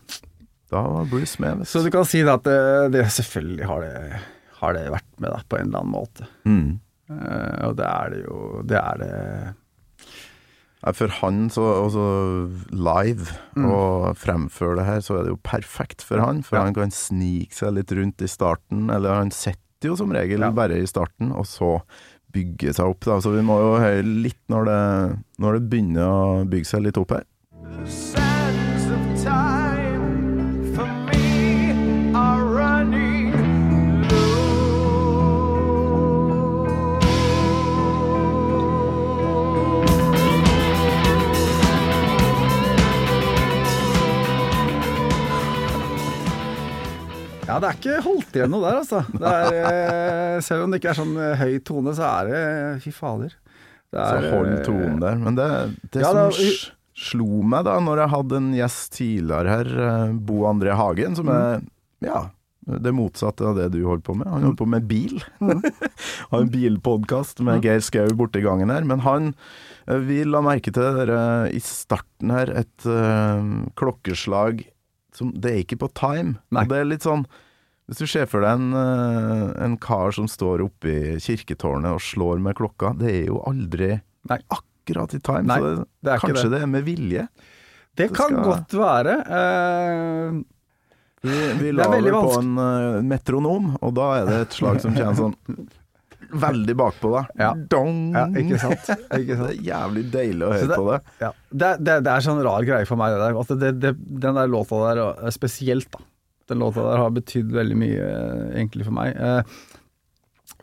[0.73, 1.59] Da var Bruce med.
[1.59, 1.69] vet.
[1.69, 2.55] Så du kan si det at det,
[2.95, 4.21] det selvfølgelig har det,
[4.63, 6.25] har det vært med da, på en eller annen måte.
[6.47, 6.79] Mm.
[7.09, 12.05] Eh, og det er det jo Det er det For han, så også
[12.71, 13.65] live, Mm.
[13.71, 16.41] og fremføre det her, så er det jo perfekt for han.
[16.43, 16.63] For Ja.
[16.65, 19.57] han kan snike seg litt rundt i starten, eller han sitter
[19.91, 20.51] jo som regel Ja.
[20.51, 21.81] bare i starten, og så
[22.33, 22.99] bygge seg opp.
[23.05, 26.81] da Så vi må jo høre litt når det, når det begynner å bygge seg
[26.83, 28.22] litt opp her.
[47.47, 49.01] Ja, det er ikke holdt igjen noe der, altså.
[49.11, 52.43] Det er, eh, selv om det ikke er sånn eh, høy tone, så er det
[52.85, 53.33] Fy fader.
[53.93, 55.19] Det Så er, hold eh, tonen der.
[55.21, 55.49] Men det,
[55.93, 56.53] det Ja, som da-
[57.03, 61.29] slo meg da når jeg hadde en gjest tidligere her, eh, Bo André Hagen, som
[61.33, 61.61] er
[62.05, 62.23] ja,
[62.63, 64.27] det motsatte av det du holder på med.
[64.31, 65.17] Han holder på med bil.
[66.31, 68.85] Har en bilpodkast med Geir Skau borti gangen her.
[68.87, 69.33] Men han
[69.87, 74.63] eh, Vi la merke til det eh, i starten her, et uh, klokkeslag
[75.17, 76.37] som Det er ikke på time.
[76.53, 76.65] Nei.
[76.69, 77.25] Det er litt sånn
[77.89, 82.03] hvis du ser for deg en, eh, en kar som står oppe i kirketårnet og
[82.03, 83.97] slår med klokka, det er jo aldri
[84.29, 84.39] Nei.
[84.55, 85.43] akkurat i time.
[85.49, 86.51] Nei, så det, det kanskje det.
[86.55, 86.61] det.
[86.63, 87.27] er med vilje.
[87.93, 89.17] Det det kan skal- godt være.
[89.27, 90.41] Uh...
[91.23, 94.39] Vi, vi Det la er vel veldig på en uh, metronom, og da er det
[94.47, 95.37] et slag som kommer sånn
[96.33, 97.33] veldig bakpå deg.
[97.41, 97.51] Ja.
[98.15, 98.89] Ja, ikke sant?
[99.17, 100.99] Ikke Det er jævlig deilig å høre det, på det.
[101.23, 101.31] Ja.
[101.49, 103.17] Det, det, det er sånn rar greie for meg,
[103.53, 106.03] det, den der låta der, eh, spesielt, da.
[106.51, 109.15] Den låta der har betydd veldig mye, eh, egentlig, for meg.
[109.15, 109.43] Uh,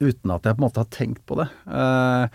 [0.01, 1.49] uten at jeg på en måte har tenkt på det.
[1.65, 2.29] Uh,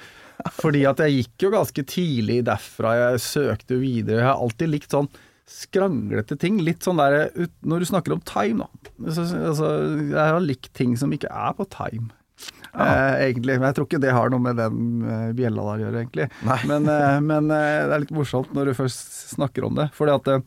[0.57, 2.95] fordi at jeg gikk jo ganske tidlig derfra.
[2.99, 4.23] Jeg søkte jo videre.
[4.23, 5.09] Jeg har alltid likt sånn
[5.49, 6.57] skranglete ting.
[6.65, 9.11] Litt sånn der ut- Når du snakker om time, da.
[9.13, 9.71] Så, altså,
[10.09, 12.09] jeg har likt ting som ikke er på time.
[12.75, 13.57] Eh, egentlig.
[13.59, 16.27] Men jeg tror ikke det har noe med den eh, bjella der å gjøre, egentlig.
[16.67, 19.89] Men, eh, men eh, det er litt morsomt når du først snakker om det.
[19.95, 20.45] Fordi at eh,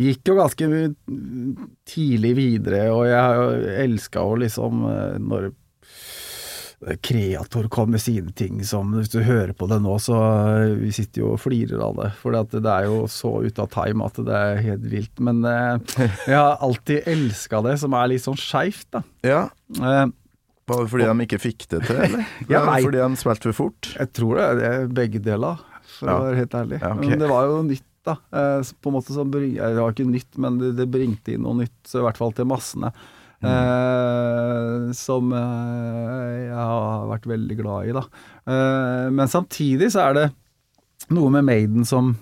[0.00, 0.68] gikk jo ganske
[1.88, 4.84] tidlig videre, og jeg elska jo liksom
[5.24, 5.50] når
[7.02, 10.14] Kreator kom med sine ting som Hvis du hører på det nå, så
[10.78, 12.12] vi sitter jo og flirer av det.
[12.20, 15.18] For det er jo så ute av time at det er helt vilt.
[15.18, 19.02] Men eh, jeg har alltid elska det som er litt sånn skeivt, da.
[19.26, 19.42] Ja.
[19.74, 20.04] Eh,
[20.68, 22.24] Var det fordi de ikke fikk det til, eller?
[22.48, 23.90] Det fordi de spilte for fort?
[23.96, 25.60] Jeg tror det det er begge deler,
[25.98, 26.16] for Ja.
[26.18, 26.80] å være helt ærlig.
[26.82, 27.12] Ja, okay.
[27.12, 28.16] Men det var jo nytt, da.
[28.32, 31.42] Eh, på en måte bring, eh, Det var ikke nytt, men det, det bringte inn
[31.46, 32.92] noe nytt, så i hvert fall til massene.
[33.38, 33.48] Mm.
[33.52, 38.02] Eh, som eh, jeg har vært veldig glad i, da.
[38.50, 40.26] Eh, men samtidig så er det
[41.14, 42.16] noe med Maiden som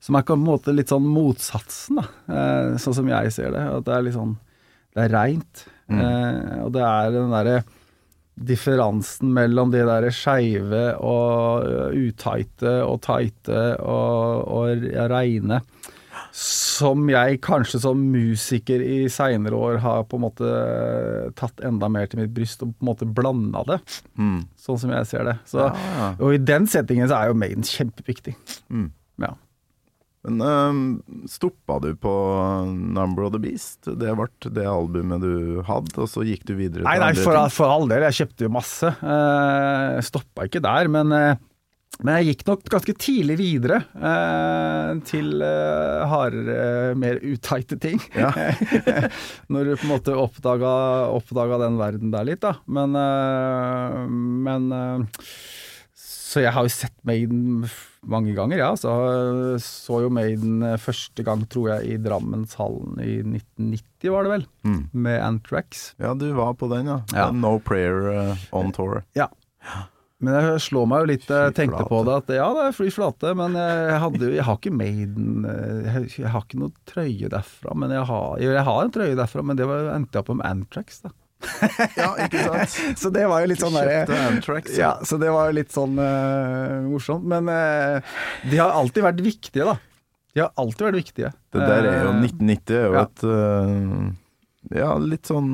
[0.00, 2.04] som er på en måte litt sånn motsatsen, da.
[2.32, 3.64] Eh, sånn som jeg ser det.
[3.78, 4.36] At det er litt sånn
[4.94, 5.64] Det er reint.
[5.88, 7.62] Eh, og det er den derre
[8.38, 11.78] differansen mellom de derre skeive og ø,
[12.08, 15.58] utighte og tighte og, og reine.
[16.38, 20.52] Som jeg kanskje som musiker i seinere år har på en måte
[21.38, 23.80] tatt enda mer til mitt bryst og på en måte blanda det.
[24.20, 24.42] Mm.
[24.60, 25.38] Sånn som jeg ser det.
[25.48, 26.12] Så, Ja.
[26.20, 28.36] Og i den settingen så er jo Maiden kjempeviktig.
[28.70, 28.90] Mm.
[29.24, 29.32] Ja.
[30.26, 30.80] Men um,
[31.30, 32.12] stoppa du på
[32.66, 33.86] Number of the Beast?
[33.86, 37.38] Det ble det albumet du hadde, og så gikk du videre til Nei, nei, for,
[37.54, 38.06] for all del.
[38.08, 38.94] Jeg kjøpte jo masse.
[39.02, 41.36] Uh, Stoppa ikke der, men, uh,
[41.98, 47.98] men jeg gikk nok ganske tidlig videre eh, til eh, hardere, mer utighte ting.
[48.14, 48.30] Ja.
[49.52, 50.70] Når du på en måte oppdaga,
[51.10, 52.54] oppdaga den verden der litt, da.
[52.70, 53.98] Men, eh,
[54.46, 55.26] men eh,
[55.98, 57.66] Så jeg har jo sett Maiden
[58.06, 58.70] mange ganger, ja.
[58.78, 58.92] Så,
[59.62, 64.48] så jo Maiden eh, første gang, tror jeg, i Drammenshallen i 1990, var det vel.
[64.68, 64.80] Mm.
[64.92, 65.92] Med Antrax.
[66.00, 67.02] Ja, du var på den, ja.
[67.14, 67.30] Ja.
[67.34, 69.02] No Prayer uh, on tour.
[69.18, 69.30] Ja.
[70.18, 72.88] Men jeg slår meg jo litt Jeg tenkte på det at ja, det er fly
[72.90, 77.76] flate, men jeg, hadde, jeg har ikke Maiden eh, jeg har ikke noe trøye derfra.
[77.78, 80.48] Men jeg har, jeg har en trøye derfra, men det var, endte jeg opp med
[80.48, 81.14] Antrax, da.
[82.00, 82.76] Ja, ikke sant?
[83.02, 86.86] Så det var jo litt sånn derre Ja, så det var jo litt sånn uh,
[86.88, 87.26] morsomt.
[87.28, 87.98] Men uh,
[88.48, 89.76] de har alltid vært viktige, da.
[90.34, 91.34] De har alltid vært viktige.
[91.54, 93.04] Det der er jo Eh, 1990 er jo ja.
[93.06, 94.08] et uh,
[94.74, 95.52] Ja, litt sånn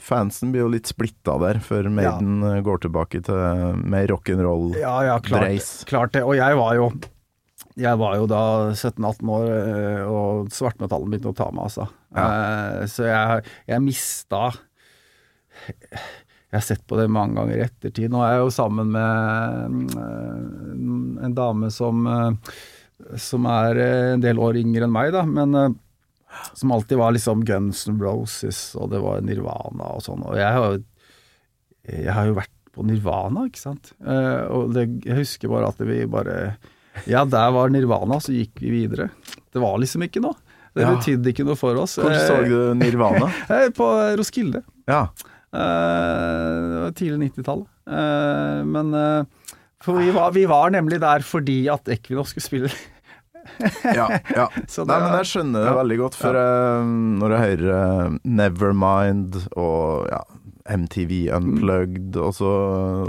[0.00, 2.60] Fansen blir jo litt splitta der, før Maiden ja.
[2.64, 4.70] går tilbake til mer rock'n'roll.
[4.80, 6.24] Ja, ja, klart, klart det.
[6.24, 6.92] Og jeg var jo
[7.78, 8.42] jeg var jo da
[8.72, 11.86] 17-18 år, eh, og svartmetallen begynte å ta meg, altså.
[12.10, 14.50] Eh, Så jeg, jeg mista
[16.50, 18.10] Jeg har sett på det mange ganger i ettertid.
[18.10, 22.56] Nå er jeg jo sammen med uh, en dame som, uh,
[23.14, 25.76] som er en del år yngre enn meg, da, men
[26.58, 30.26] som alltid var liksom Guns N' Roses, og det var Nirvana og sånn.
[30.26, 30.82] Og jeg har jo
[31.86, 33.92] jeg har jo vært på Nirvana, ikke sant.
[34.02, 36.36] Og det, jeg husker bare at vi bare
[37.06, 39.08] Ja, der var Nirvana, så gikk vi videre.
[39.52, 40.34] Det var liksom ikke noe.
[40.74, 40.92] Det Ja.
[40.94, 41.96] betydde ikke noe for oss.
[41.98, 43.30] Hvor så du Nirvana?
[43.50, 43.88] Eh, På
[44.18, 44.62] Roskilde.
[44.86, 45.08] Ja.
[45.52, 47.66] Eh, det var tidlig 90-tallet.
[47.90, 48.94] Eh, men
[49.82, 52.70] for vi var, vi var nemlig der fordi at Equinox skulle spille.
[53.96, 54.46] ja, ja.
[54.68, 55.76] Det Nei, men jeg skjønner det Ja.
[55.80, 56.36] veldig godt, for
[56.84, 60.20] når jeg hører Nevermind og ja,
[60.68, 62.50] MTV Unplugged, og, så,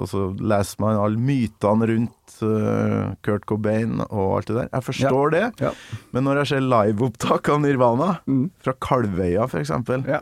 [0.01, 4.69] og så leser man alle mytene rundt uh, Kurt Cobain og alt det der.
[4.73, 5.71] Jeg forstår det, Ja.
[6.15, 8.49] men når jeg ser liveopptak av Nirvana, Mm.
[8.63, 9.73] fra Kalvøya f.eks.
[10.07, 10.21] Ja.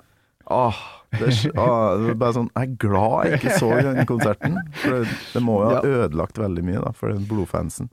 [0.50, 0.80] Åh,
[1.14, 4.56] det, er det er bare sånn Jeg er glad jeg ikke så den konserten.
[4.82, 7.90] For det, det må jo ha ødelagt veldig mye da, for den blodfansen.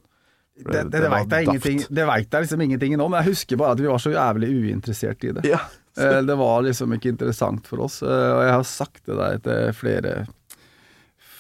[0.63, 3.13] For Det, det, det det veit jeg liksom ingenting om.
[3.21, 5.45] Jeg husker bare at vi var så jævlig uinteressert i det.
[5.53, 5.59] Ja.
[5.99, 9.39] Eh, Det var liksom ikke interessant for oss, eh, og jeg har sagt det der
[9.39, 10.27] til flere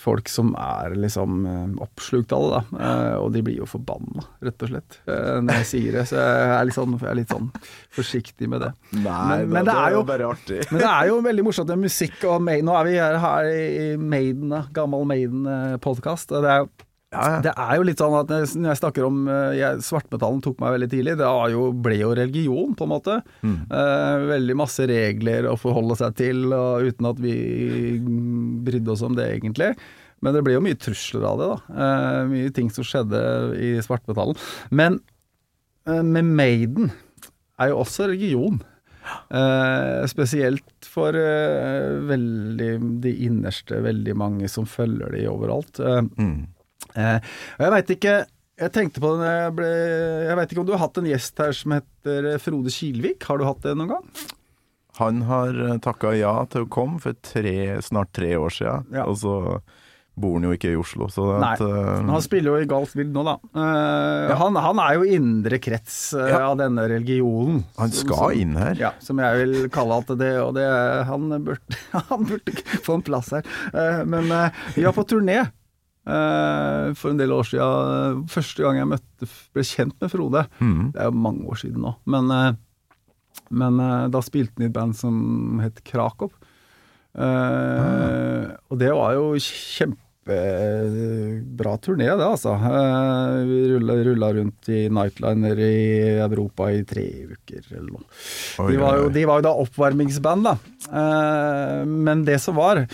[0.06, 2.90] folk som er liksom eh, oppslukt av det, da.
[3.18, 6.04] Og de blir jo forbanna, rett og slett, når jeg sier det.
[6.06, 7.48] Så jeg er litt sånn, er litt sånn
[7.96, 8.70] forsiktig med det.
[8.92, 10.60] Nei, Men- men det er jo- bare artig.
[10.70, 13.44] Men det er jo veldig morsomt med musikk, og Maiden, nå er vi her, her
[13.50, 16.28] i Maiden, gammel Maiden-podkast.
[16.28, 16.68] Det er jo
[17.16, 17.40] Ja, ja.
[17.46, 20.74] det er jo litt sånn at når jeg- snakker om eh, jeg, Svartmetallen tok meg
[20.76, 21.16] veldig tidlig.
[21.18, 23.16] Det jo, ble jo religion, på en måte.
[23.42, 27.34] Eh, veldig masse regler å forholde seg til, og uten at vi
[27.98, 29.72] mm, brydde oss om det, egentlig.
[30.22, 31.58] Men det ble jo mye trusler av det, da.
[31.86, 33.20] Eh, mye ting som skjedde
[33.60, 34.36] i Svartmetallen.
[34.70, 35.00] Men
[35.86, 36.90] eh, med Maiden
[37.60, 38.60] er jo også religion.
[39.30, 42.70] Eh, spesielt for eh, veldig
[43.04, 45.78] de innerste, veldig mange som følger de overalt.
[45.80, 46.46] Eh, Mm.
[46.96, 47.18] Eh,
[47.58, 48.14] og jeg veit ikke
[48.56, 49.66] Jeg tenkte på det jeg ble
[50.30, 53.26] Jeg veit ikke om du har hatt en gjest her som heter eh, Frode Kilvik.
[53.28, 54.06] Har du hatt det noen gang?
[54.96, 55.52] Han har
[55.84, 59.04] takka ja til å komme for tre, snart tre år siden, Ja.
[59.04, 59.34] og så
[60.16, 62.94] bor han jo ikke i Oslo, så Nei, at, uh, Han spiller jo i Galt
[62.96, 63.34] Vild nå, da.
[63.60, 66.38] Eh, han, han er jo indre krets uh, Ja.
[66.48, 67.58] av denne religionen.
[67.76, 68.72] han skal som- inn her.
[68.80, 70.64] Ja, som jeg vil kalle at det Og det,
[71.10, 71.76] han, burde,
[72.08, 73.44] han burde få en plass her.
[73.76, 75.52] Eh, men eh, vi var på turné eh,
[76.06, 78.20] for en del år siden.
[78.30, 79.26] Første gang jeg møtte,
[79.56, 80.42] ble kjent med Frode.
[80.60, 80.92] mm.
[80.94, 81.92] Det er jo mange år siden nå.
[82.06, 82.52] Men, eh,
[83.50, 86.30] men eh, da spilte han i et band som het Krakow.
[87.16, 88.50] Mm.
[88.70, 89.22] Og det var jo
[90.26, 92.52] kjempebra turné, det, altså.
[92.54, 95.76] Eh, vi rulla, rundt i nightliner i
[96.20, 98.04] Europa i tre uker, eller noe.
[98.64, 100.54] Oi, De var, jo, de var jo da oppvarmingsband, da.
[100.92, 102.84] Eh, men det som var,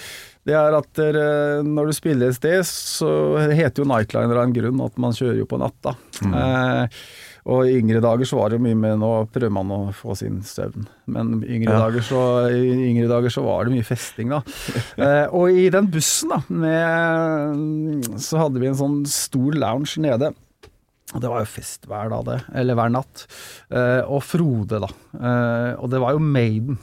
[0.49, 1.17] det er at der,
[1.63, 3.11] når du spiller et sted, så
[3.55, 5.93] heter jo nightliner av en grunn at man kjører jo på natta.
[6.25, 6.33] Mm.
[6.35, 7.05] Eh,
[7.53, 10.37] og i yngre dager så var det mye med Nå prøver man å få sin
[10.47, 11.81] søvn, men i yngre, Ja.
[11.89, 12.21] dager, så,
[12.55, 14.43] i yngre dager så var det mye festing, da.
[15.03, 20.31] Eh, og i den bussen, da, med, så hadde vi en sånn stor lounge nede.
[21.13, 22.39] Og Det var jo fest hver dag, det.
[22.57, 23.27] Eller hver natt.
[23.75, 24.89] Eh, og Frode, da.
[25.19, 26.79] Eh, og det var jo Maiden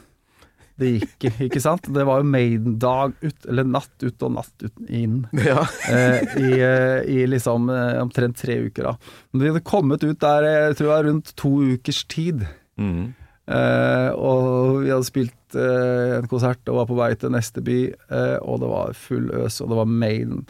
[0.79, 1.87] det gikk ikke sant?
[1.93, 5.21] Det var jo Maiden dag ut, eller natt ut og natt ut, inn.
[5.49, 5.63] Ja.
[5.89, 8.95] Eh, i, eh, I liksom eh, omtrent tre uker, da.
[9.31, 12.45] Men vi hadde kommet ut der jeg tror var rundt to ukers tid.
[12.79, 13.11] Mm.
[13.49, 17.79] Eh, og vi hadde spilt eh, en konsert og var på vei til neste by,
[17.89, 20.43] eh, og det var full øs, og det var Maiden.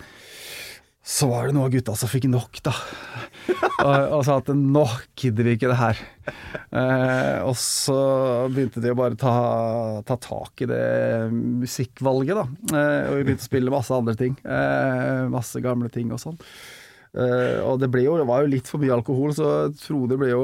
[1.09, 2.71] Så var det noen av gutta som fikk nok, da.
[3.81, 4.83] og, og sa at nå
[5.17, 6.01] gidder vi ikke det her.
[6.69, 7.95] Eh, og så
[8.53, 9.33] begynte de å bare ta,
[10.05, 10.83] ta tak i det
[11.33, 12.45] musikkvalget, da.
[12.77, 14.37] Eh, og vi begynte å spille masse andre ting.
[14.45, 16.37] Eh, masse gamle ting og sånn.
[17.17, 19.49] Eh, og det, jo, det var jo litt for mye alkohol, så
[19.81, 20.43] Frode ble jo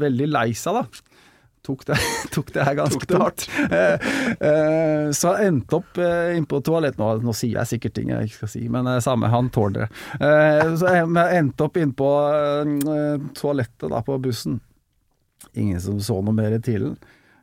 [0.00, 1.11] veldig lei seg, da.
[1.62, 1.96] Tok det,
[2.34, 3.46] tok det her ganske tungt.
[3.70, 4.08] Eh,
[4.48, 8.10] eh, så jeg endte opp eh, inne på toalettet nå, nå sier jeg sikkert ting
[8.10, 9.88] jeg ikke skal si, men det samme, han tåler det.
[10.80, 11.08] Så jeg,
[11.38, 12.10] endte opp inne på
[13.38, 14.58] toalettet da på bussen.
[15.58, 16.78] Ingen som så noe mer i.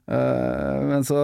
[0.10, 1.18] Eh, men, så,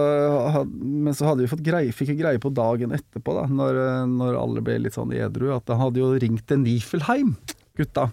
[0.78, 3.80] men så vi fått greie, fikk vi greie på dagen etterpå, da, når,
[4.12, 7.34] når alle ble litt sånn edru, at han hadde jo ringt til Nifelheim,
[7.78, 8.06] gutta.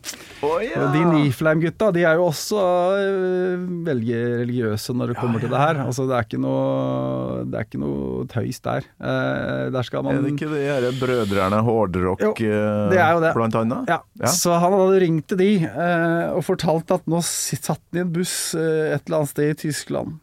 [0.44, 2.64] Og de Niflheim-gutta, de er jo også
[3.00, 5.82] øh, veldig religiøse når det kommer til det her.
[5.86, 8.88] Altså, det er ikke noe, det er ikke noe tøys der.
[9.00, 13.90] Eh, der skal man Er det ikke de her brødrene Hårdrock, eh, blant annet?
[13.90, 14.30] ja, Ja.
[14.30, 18.12] Så han hadde ringt til de eh, og fortalt at nå satt han i en
[18.14, 20.20] buss eh, et eller annet sted i Tyskland.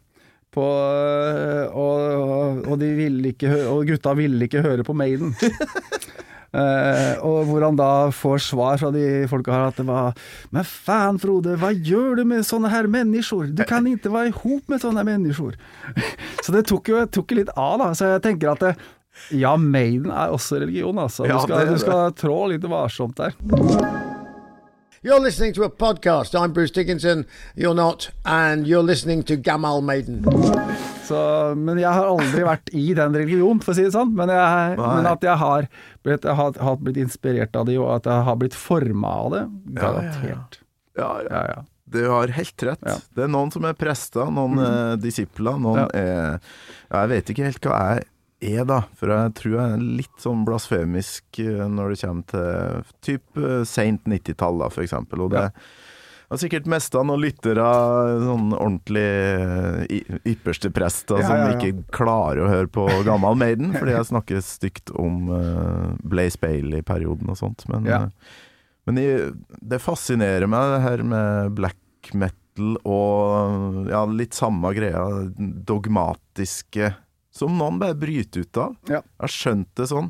[0.51, 5.31] På, eh, og, og, de ville ikke og gutta ville ikke høre på Maiden.
[6.51, 10.17] Eh, og hvor han da får svar fra de folka her at det var
[10.51, 13.53] Men faen, Frode, hva gjør du med sånne her mennesker?
[13.55, 15.55] Du kan ikke være i hop med sånne mennesker.
[16.43, 17.91] Så det tok jo tok litt av, da.
[17.95, 18.73] Så jeg tenker at det,
[19.31, 21.23] ja, Maiden er også religion, altså.
[21.23, 23.35] Du, skal, det du skal trå litt varsomt der.
[25.01, 26.35] You're listening to a podcast.
[26.35, 27.25] I'm Bruce Dickinson.
[27.55, 28.11] You're not.
[28.25, 30.21] And you're listening to Gamal Maiden.
[31.07, 31.19] Så,
[31.57, 34.13] men jeg har aldri vært i den religionen, for å si det sånn.
[34.17, 35.67] Men, jeg, men at jeg har
[36.05, 39.43] blitt, jeg har, blitt inspirert av det, og at jeg har blitt forma av det,
[39.47, 39.81] Ja, ja, ja.
[39.81, 40.59] garantert.
[40.99, 41.43] Ja, ja.
[41.55, 41.59] Ja.
[41.91, 42.85] Du har helt rett.
[43.11, 47.67] Det er noen som er prester, noen er disipler, noen er Jeg vet ikke helt
[47.67, 48.05] hva jeg
[48.53, 48.77] er, da.
[48.95, 54.07] For jeg tror jeg er litt sånn blasfemisk eh, når det kommer til type seint
[54.07, 55.25] 90-tall, da, for eksempel.
[55.27, 55.51] Og det Ja.
[56.31, 57.65] Har sikkert mista noen lyttere,
[58.23, 63.97] sånn ordentlig eh, ypperste prester Ja, som ikke klarer å høre på gammel Maiden, fordi
[63.97, 67.65] jeg snakker stygt om uh, Blaze Bailey-perioden og sånt.
[67.71, 68.07] Men, eh,
[68.87, 69.07] men i,
[69.59, 75.03] det fascinerer meg det her med black metal og ja, litt samme greia,
[75.37, 76.93] dogmatiske
[77.31, 78.73] Som noen bare bryter ut av.
[78.89, 78.99] Ja.
[78.99, 80.09] Jeg har skjønt det sånn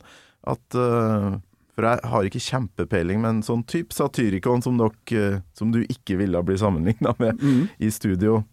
[0.49, 1.36] at øh,
[1.82, 6.42] For jeg har ikke kjempepeiling, men sånn type Satyricon som øh, Som du ikke ville
[6.46, 7.70] bli sammenligna med Mm.
[7.80, 8.44] i studio,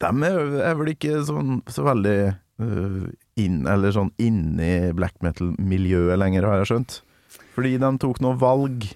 [0.00, 6.18] de er, er vel ikke sånn så veldig uh, inn, eller sånn inni black metal-miljøet
[6.18, 7.00] lenger, har jeg skjønt.
[7.54, 8.88] Fordi de tok noen valg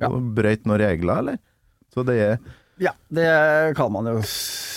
[0.00, 0.08] Ja.
[0.08, 1.38] og brøyt noen regler, eller?
[1.92, 2.38] Så det er
[2.80, 4.16] Ja, det kan man jo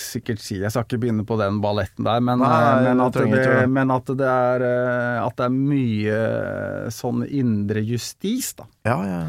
[0.08, 0.56] sikkert si.
[0.62, 3.92] Jeg skal ikke begynne på den balletten der, men, Nei, eh, men, at, det, men
[3.94, 8.68] at, det er, eh, at det er mye eh, sånn indre justis, da.
[8.88, 9.20] Ja, ja.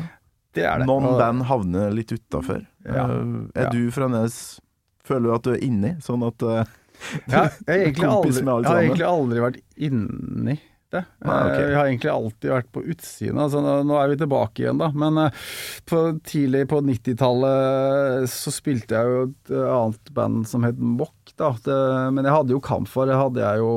[0.57, 0.89] Det er det.
[0.89, 2.63] Noen band havner litt utafor.
[2.88, 3.05] Ja.
[3.53, 3.69] er Ja.
[3.75, 4.59] du fremdeles
[5.05, 9.07] Føler du at du er inni, sånn at Ja, jeg, har aldri, jeg har egentlig
[9.07, 10.57] aldri vært inni
[10.95, 11.03] det.
[11.25, 11.63] Ah, okay.
[11.63, 13.39] Vi Jeg har egentlig alltid vært på utsiden.
[13.43, 14.89] Altså, nå, er vi tilbake igjen, da.
[15.03, 15.47] Men eh,
[15.89, 21.33] på, tidlig på 90-tallet så spilte jeg jo et eh, annet band som het Mock,
[21.35, 21.53] da.
[21.65, 21.79] Det,
[22.15, 23.73] men jeg hadde jo Kampfar, det hadde jeg jo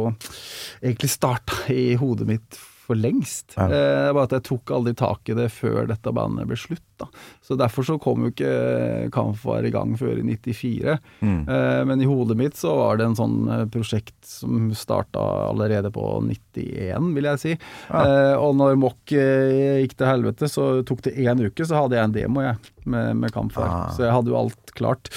[0.82, 2.62] egentlig starta i hodet mitt
[2.92, 3.56] for lengst.
[3.56, 3.66] Ja.
[3.66, 6.84] Eh, bare at jeg tok aldri tak i det før dette bandet ble slutt.
[7.00, 7.08] da.
[7.42, 10.98] Så derfor så kom jo ikke Kampfar i gang før i 94.
[11.20, 11.40] Mm.
[11.48, 15.92] Eh, men i hodet mitt så var det en sånn eh, prosjekt som starta allerede
[15.94, 17.56] på 91, vil jeg si.
[17.56, 21.98] Eh, og når Mock eh, gikk til helvete, så tok det én uke, så hadde
[21.98, 23.68] jeg en demo, jeg, med, med Kampfar.
[23.68, 23.88] Ah.
[23.96, 25.10] Så jeg hadde jo alt klart.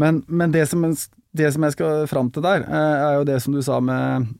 [0.00, 3.40] Men, men det, som, det som jeg skal fram til der, eh, er jo det
[3.44, 4.30] som du sa med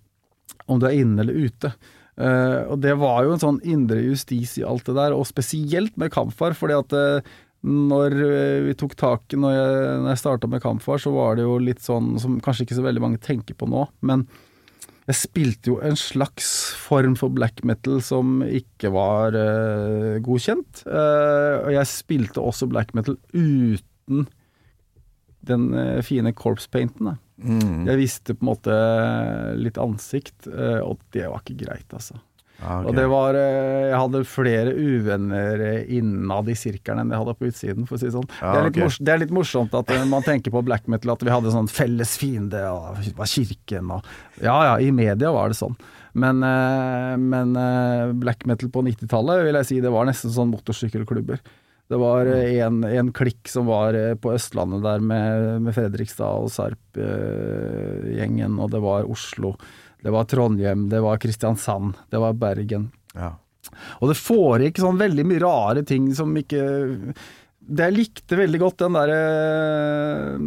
[0.70, 1.72] om du er inne eller ute.
[2.20, 5.96] Eh, og det var jo en sånn indre justis i alt det der, og spesielt
[6.00, 7.32] med Kampfar, fordi at uh,
[7.64, 11.44] når eh, vi tok tak Når jeg, når jeg starta med Kampfar, så var det
[11.44, 14.24] jo litt sånn som kanskje ikke så veldig mange tenker på nå, men
[15.10, 16.46] jeg spilte jo en slags
[16.78, 20.84] form for black metal som ikke var uh, godkjent.
[20.86, 24.28] Og jeg spilte også black metal uten
[25.48, 25.66] den
[26.06, 27.10] fine corpse painten.
[27.10, 27.16] Da.
[27.40, 27.86] Mm.
[27.88, 28.80] Jeg visste på en måte
[29.58, 32.18] litt ansikt, eh, og det var ikke greit, altså.
[32.60, 32.90] Ah, okay.
[32.90, 37.34] Og det var eh, Jeg hadde flere uvenner eh, innad i sirkelen enn jeg hadde
[37.38, 38.28] på utsiden, for å si det sånn.
[38.42, 38.98] Ja, det, er ok.
[39.00, 42.18] det er litt morsomt at man tenker på black metal at vi hadde sånn felles
[42.20, 44.12] fiende, og var kirken og
[44.44, 45.78] Ja ja, i media var det sånn.
[46.20, 47.52] Men, men
[48.18, 51.38] black metal på 90-tallet vil jeg si det var nesten sånn motorsykkelklubber.
[51.90, 56.44] Det var eh, en, en klikk som var eh, på Østlandet der med, med Fredrikstad
[56.44, 59.56] og Sarp-gjengen, og det var Oslo,
[60.00, 62.92] det var Trondheim, det var Kristiansand, det var Bergen.
[63.16, 63.32] Ja.
[63.98, 66.62] Og det foregikk sånn veldig mye rare ting som ikke
[67.60, 70.38] Jeg likte veldig godt den der eh,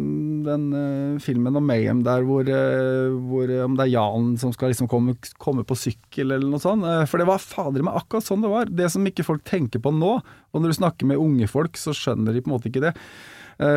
[0.44, 4.72] Den eh, filmen om Mayhem der hvor, eh, hvor Om det er Jan som skal
[4.72, 6.84] liksom komme, komme på sykkel eller noe sånt.
[7.08, 8.68] For det var fader meg akkurat sånn det var.
[8.68, 10.18] Det som ikke folk tenker på nå.
[10.52, 12.94] Og når du snakker med unge folk, så skjønner de på en måte ikke det.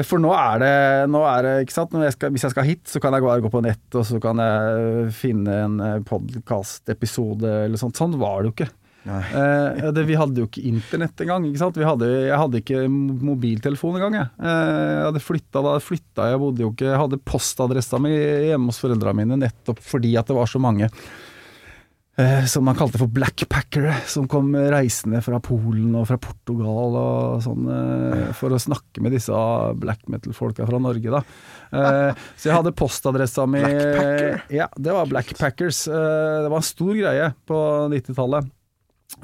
[0.09, 0.75] For nå er det,
[1.13, 1.93] nå er det ikke sant?
[2.01, 4.17] Jeg skal, Hvis jeg skal hit, så kan jeg bare gå på nett, og så
[4.21, 5.77] kan jeg finne en
[6.07, 7.99] podkast-episode eller sånt.
[7.99, 8.71] Sånn var det jo ikke.
[9.08, 11.47] Eh, det, vi hadde jo ikke internett engang.
[11.47, 11.80] Ikke sant?
[11.80, 14.20] Vi hadde, jeg hadde ikke mobiltelefon engang.
[14.20, 18.12] Jeg, eh, jeg hadde flytta da flytta jeg bodde jo ikke Jeg hadde postadressa mi
[18.14, 20.89] hjemme hos foreldrene mine nettopp fordi at det var så mange
[22.18, 27.45] eh, som man kalte for blackpackere, som kom reisende fra Polen og fra Portugal og
[27.45, 29.45] sånn, eh, for å snakke med disse
[29.80, 31.24] black metal-folka fra Norge, da.
[31.72, 34.43] Eh, så jeg hadde postadressa mi Blackpacker?
[34.58, 35.86] Ja, det var blackpackers.
[35.88, 38.53] Det var en stor greie på 90-tallet.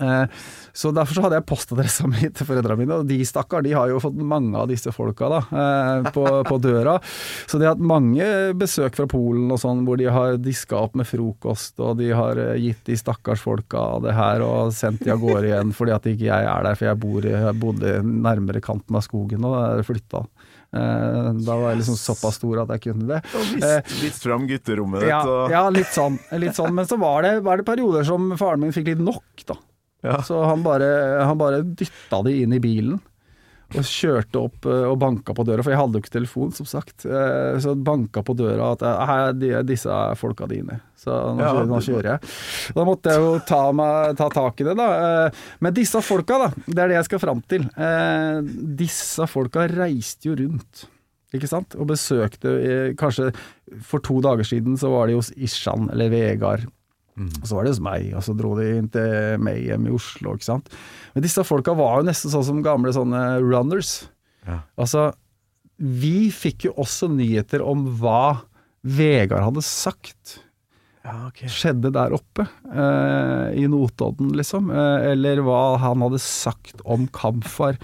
[0.01, 0.25] Eh,
[0.73, 3.91] Så derfor så hadde jeg postadressa mi til foreldra mine, og de stakkar, de har
[3.91, 6.95] jo fått mange av disse folka da, eh, på, på døra.
[7.45, 8.25] Så de har hatt mange
[8.57, 12.41] besøk fra Polen og sånn, hvor de har diska opp med frokost, og de har
[12.41, 16.09] eh, gitt de stakkars folka det her og sendt de av gårde igjen fordi at
[16.09, 19.85] ikke jeg er der, for jeg, bor, jeg bodde nærmere kanten av skogen og er
[19.85, 20.23] flytta.
[20.73, 23.19] Da var jeg liksom såpass stor at jeg kunne det.
[23.37, 25.19] Og vist, vist fram gutterommet ditt Ja,
[25.51, 26.73] ja litt, sånn, litt sånn.
[26.73, 29.59] Men så var det, var det perioder som faren min fikk litt nok, da.
[30.03, 30.19] Ja.
[30.27, 30.91] Så han bare,
[31.23, 32.99] han bare dytta de inn i bilen.
[33.73, 36.67] Og kjørte opp eh, og banka på døra, for jeg hadde jo ikke telefon, som
[36.69, 37.07] sagt.
[37.09, 40.75] Eh, Så banka på døra at eh, her, de, disse er folka dine.
[40.99, 42.33] Så nå, Ja, kjører, nå kjører jeg.
[42.77, 44.89] Da måtte jeg jo ta, meg, ta tak i det, da.
[45.65, 46.51] Men disse folka, da.
[46.67, 47.65] Det er det jeg skal fram til.
[48.83, 50.85] Disse folka reiste jo rundt.
[51.33, 51.73] Ikke sant?
[51.81, 52.53] Og besøkte
[52.99, 53.31] Kanskje
[53.81, 56.67] for to dager siden så var de hos Ishan eller Vegard.
[57.13, 60.33] Og så var det hos meg, og så dro de inn til Mayhem i Oslo,
[60.33, 60.71] ikke sant.
[61.13, 64.07] Men disse folka var jo nesten sånn som gamle sånne runners.
[64.47, 64.63] Ja.
[64.79, 65.11] Altså,
[65.77, 68.43] vi fikk jo også nyheter om hva
[68.83, 70.39] Vegard hadde sagt
[71.03, 71.47] Ja, okay.
[71.51, 74.69] skjedde der oppe, eh, i Notodden, liksom.
[74.71, 77.75] Eh, eller hva han hadde sagt om Kamfar.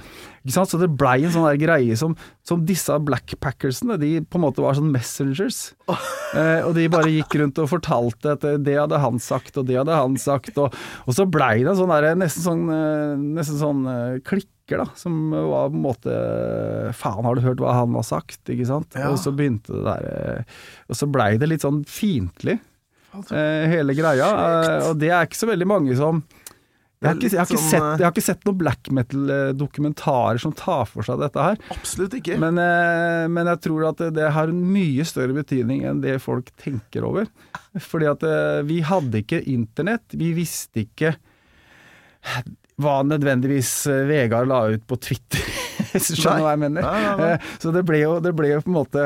[0.50, 2.16] Så det blei en sånn der greie som,
[2.47, 5.74] som disse blackpackersene, de på en måte var sånn messengers.
[5.89, 9.80] Eh, og de bare gikk rundt og fortalte at det hadde han sagt, og det
[9.80, 10.58] hadde han sagt.
[10.62, 10.76] Og,
[11.06, 14.86] og så blei det sånn der, nesten sånn, eh, nesten sånn eh, klikker, da.
[15.00, 16.18] Som var på en måte
[16.93, 18.43] Faen, har du hørt hva han har sagt?
[18.45, 18.93] Ikke sant?
[18.93, 19.10] Ja.
[19.10, 22.60] Og så begynte det der eh, Og så blei det litt sånn fiendtlig
[23.10, 24.28] hele greia.
[24.30, 26.22] Eh, og det er ikke så veldig mange som
[27.00, 30.41] jeg har, ikke, jeg, har sånn, sett, eh, jeg har ikke sett noen black metal-dokumentarer
[30.43, 31.62] som tar for seg dette her.
[31.72, 32.36] Absolutt ikke.
[32.43, 36.52] Men, eh, men jeg tror at det, har en mye større betydning enn det folk
[36.60, 37.32] tenker over.
[37.80, 40.12] Fordi at eh, vi hadde ikke internett.
[40.12, 41.16] Vi visste ikke
[42.84, 43.74] hva nødvendigvis
[44.10, 45.68] Vegard la ut på Twitter.
[45.93, 46.82] Hvis du skjønner hva jeg mener.
[46.86, 47.30] Nei, nei, nei.
[47.38, 49.03] Eh, Så det ble, jo, det ble jo på en måte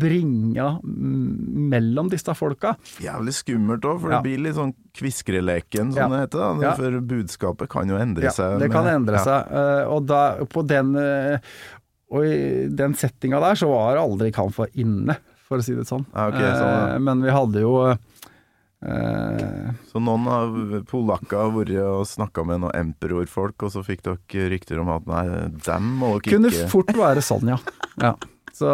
[0.00, 2.74] bringa mm, mellom disse folka.
[3.02, 4.20] Jævlig skummelt òg, for Ja.
[4.20, 6.08] det blir litt sånn kviskreleken, som Ja.
[6.08, 6.38] det heter.
[6.38, 6.50] Da.
[6.68, 6.74] Ja.
[6.78, 8.58] For budskapet kan jo endre Ja, seg.
[8.60, 9.24] det kan med- endre ja.
[9.24, 9.52] seg.
[9.52, 11.38] eh, Og da, på den eh,
[12.12, 15.16] Og i den settinga der så var aldri Kamfa inne,
[15.48, 16.04] for å si det sånn.
[16.14, 16.94] Ja, ok, sånn, ja.
[16.94, 17.96] Eh, Men vi hadde jo
[18.84, 20.60] eh, Så noen av
[20.90, 25.08] polakka har vært og snakka med noen emperorfolk, og så fikk dere rykter om at
[25.10, 25.24] nei,
[25.66, 27.60] dem må dere Kunne ikke fort være sånn, ja.
[28.02, 28.14] ja.
[28.54, 28.70] Så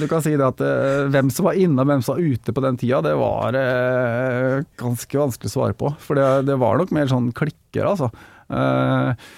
[0.00, 2.54] du kan si det at eh, hvem som var inne og hvem som var ute
[2.56, 5.90] på den tida, det var eh, ganske vanskelig å svare på.
[6.00, 8.08] For det, det var nok mer sånn klikker, altså.
[8.48, 9.28] Eh,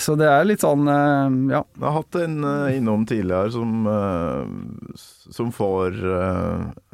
[0.00, 1.62] så det er litt sånn, eh, ja.
[1.76, 4.98] Jeg har hatt en eh, innom tidligere som, eh,
[5.30, 5.98] som får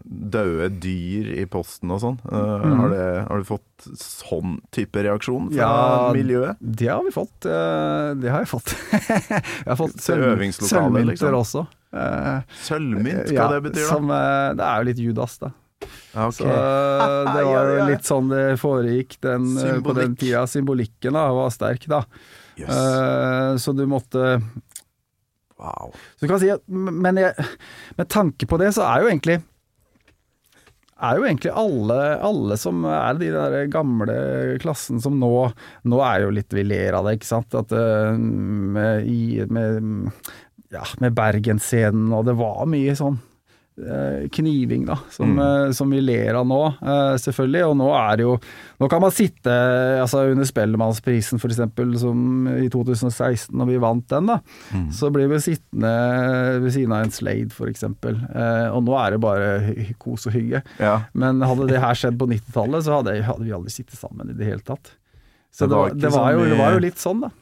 [0.07, 2.18] døde dyr i posten og sånn.
[2.28, 2.76] Mm.
[2.80, 6.61] har, har du fått sånn type reaksjon fra Ja, miljøet?
[6.61, 7.34] Det har vi fått.
[7.47, 8.74] Det har jeg fått.
[9.66, 11.37] Jeg har fått sølvmynter liksom?
[11.41, 11.66] også.
[12.66, 13.89] Sølvmynt, hva ja, det betyr da?
[13.89, 15.51] Som, det er jo litt Judas, da.
[16.12, 16.35] Ja, ok.
[16.35, 20.47] Så eh, det var jo litt sånn det foregikk den, eh, på den tida.
[20.51, 22.05] Symbolikken da var sterk, da.
[22.57, 22.70] Yes.
[22.70, 24.39] Uh, Så du måtte
[25.61, 25.93] Wow.
[26.16, 27.45] Så du kan si at Men jeg,
[27.97, 29.43] med tanke på det, så er jo egentlig
[30.97, 34.14] er jo egentlig alle, alle som er de der gamle
[34.62, 35.29] klassen som nå
[35.85, 37.57] Nå er jo litt vi ler av det, ikke sant.
[37.59, 40.09] At uh, med, i, med,
[40.72, 43.20] ja, med Bergensscenen, og det var mye sånn
[43.77, 45.72] kniving, da, som, mm.
[45.77, 47.62] som vi ler av nå, eh, selvfølgelig.
[47.68, 48.37] Og nå er det jo
[48.77, 49.53] Nå kan man sitte
[50.03, 51.61] altså under Spellemannsprisen, f.eks.,
[52.01, 54.39] som i 2016, når vi vant den, da.
[54.93, 55.93] Så blir vi sittende
[56.61, 57.87] ved siden av en Slade, f.eks.
[57.87, 59.49] Eh, og nå er det bare
[60.03, 60.61] kos og hygge.
[60.77, 60.99] Ja.
[61.16, 64.37] Men hadde det her skjedd på 90-tallet, så hadde, hadde vi aldri sittet sammen i
[64.37, 64.93] det hele tatt.
[65.57, 67.33] Så Det var det var, jo, det var jo litt sånn, da.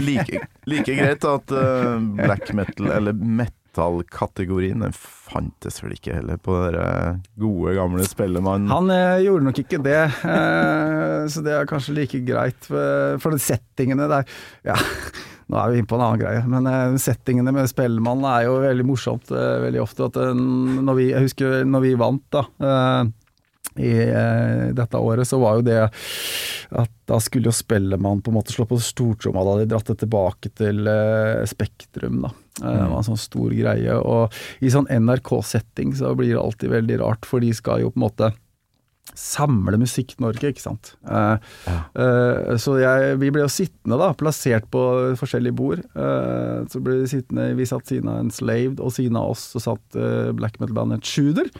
[0.00, 3.14] Like, like greit at uh, black metal, eller
[3.74, 8.68] metal-kategorien, den fantes vel ikke heller på den gode, gamle Spellemann.
[8.70, 12.60] Han eh, gjorde nok ikke det, eh, så det er kanskje like greit.
[12.64, 14.28] For, for settingene der
[14.64, 14.76] Ja,
[15.50, 18.60] nå er vi inne på en annen greie, men eh, settingene med Spellemann er jo
[18.62, 20.08] veldig morsomt eh, veldig ofte.
[20.10, 22.46] At eh, når vi, jeg husker når vi vant, da.
[22.62, 23.12] eh,
[23.74, 28.36] i eh, dette året, så var jo det at da skulle jo Spellemann på en
[28.38, 29.42] måte slå på stortromma.
[29.48, 32.30] Da de dratt det tilbake til eh, Spektrum, da.
[32.62, 33.96] Eh, Det var en sånn stor greie.
[33.98, 34.32] Og
[34.62, 38.06] i sånn NRK-setting så blir det alltid veldig rart, for de skal jo på en
[38.08, 38.32] måte
[39.14, 40.94] samle Musikk-Norge, ikke sant.
[41.04, 41.36] Ja.
[41.94, 44.80] eh, så jeg, vi ble jo sittende, da, plassert på
[45.20, 45.82] forskjellige bord.
[45.94, 49.44] Eh, så ble vi sittende, vi satt siden av en Slaved, og siden av oss
[49.52, 51.50] så satt eh, black metal-bandet Shooter.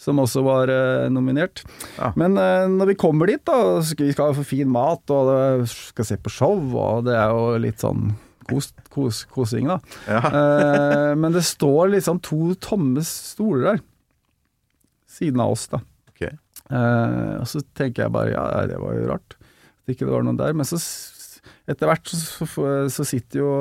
[0.00, 1.60] Som også var eh, nominert.
[2.00, 2.08] Ja.
[2.18, 5.68] Men eh, når vi kommer dit, da, skal vi skal få fin mat og det
[5.70, 8.08] skal se på show, og det er jo litt sånn
[8.48, 9.80] kos, kos, kosing, da.
[10.08, 10.22] Ja.
[10.34, 13.82] Eh, men det står liksom to tomme stoler der,
[15.10, 15.80] siden av oss, da.
[16.12, 16.34] Okay.
[16.70, 20.24] Eh, og så tenker jeg bare ja, det var jo rart at ikke det var
[20.26, 20.54] noen der.
[20.56, 20.80] Men så
[21.68, 22.46] etter hvert så,
[22.92, 23.52] så, sitter jo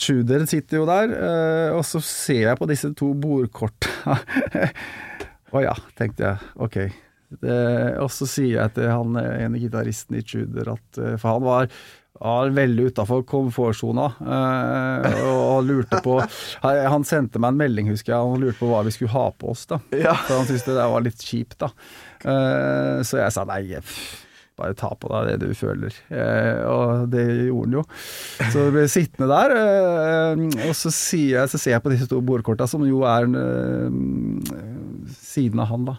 [0.00, 4.18] Tudor sitter jo der, eh, og så ser jeg på disse to bordkorta.
[5.54, 6.52] Å ja, tenkte jeg.
[6.58, 6.78] Ok.
[7.34, 7.58] Det,
[8.02, 11.46] og så sier jeg til han eh, ene gitaristen i Tudor at eh, For han
[11.46, 11.70] var
[12.20, 16.20] var veldig utafor komfortsona eh, og lurte på
[16.62, 19.50] Han sendte meg en melding, husker jeg, han lurte på hva vi skulle ha på
[19.54, 19.64] oss.
[19.70, 20.14] da Ja.
[20.26, 21.72] For han syntes det der var litt kjipt, da.
[22.24, 24.22] Eh, så jeg sa nei, pff,
[24.54, 25.96] bare ta på deg det du føler.
[26.14, 27.82] Eh, og det gjorde han jo.
[28.52, 32.20] Så ble ble sittende der, eh, og så, jeg, så ser jeg på disse to
[32.24, 33.98] bordkorta, som jo er eh,
[35.18, 35.98] siden av han, da.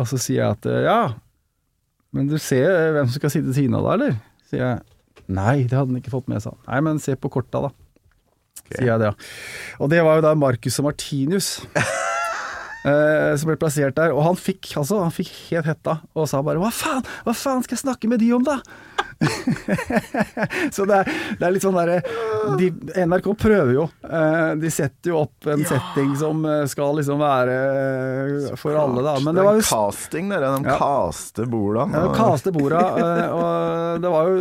[0.00, 0.98] Og så sier jeg at eh, ja,
[2.16, 4.18] men du ser hvem som skal sitte ved siden av deg, eller?
[4.48, 4.80] Sier jeg.
[5.30, 6.56] Nei, det hadde han ikke fått med seg.
[6.66, 7.72] Nei, men se på korta, da.
[8.72, 9.30] Sier jeg det, ja.
[9.82, 11.54] Og det var jo da Marcus og Martinius.
[12.84, 14.12] eh, som ble plassert der.
[14.14, 17.62] Og han fikk altså, han fikk helt hetta og sa bare 'hva faen, hva faen
[17.62, 18.60] skal jeg snakke med de om, da?'
[20.74, 22.00] så det er, det er litt sånn derre
[22.58, 22.70] de,
[23.06, 23.84] NRK prøver jo.
[24.02, 29.14] Eh, de setter jo opp en setting som eh, skal liksom være for alle, da.
[29.22, 30.50] Men det var jo casting, dere.
[30.58, 30.76] De Ja.
[30.80, 31.86] caster borda.
[31.92, 32.82] ja, og- kaste borda,
[33.30, 34.36] og det var jo,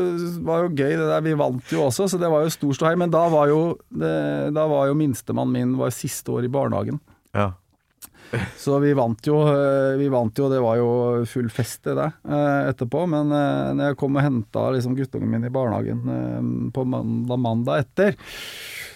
[0.49, 1.21] var jo gøy det der.
[1.21, 2.97] Vi vant jo også, så det var jo stor ståhei.
[2.97, 6.99] Men da var jo, det, da var jo minstemann min var siste år i barnehagen.
[7.35, 7.51] Ja.
[8.63, 10.89] Så vi vant jo, eh, vi vant jo, det var jo
[11.29, 13.03] full fest i det eh, etterpå.
[13.11, 16.37] Men eh, når jeg kom og henta liksom, guttungen min i barnehagen eh,
[16.75, 18.15] på mandag, mandag etter,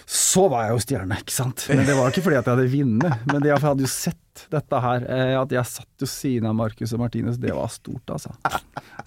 [0.06, 1.64] så var jeg jo stjerne, ikke sant.
[1.72, 4.44] Men det var ikke fordi at jeg hadde vunnet, men det, jeg hadde jo sett
[4.52, 5.06] dette her.
[5.40, 8.30] At jeg satt jo siden av Marcus og Martinus, det var stort, altså.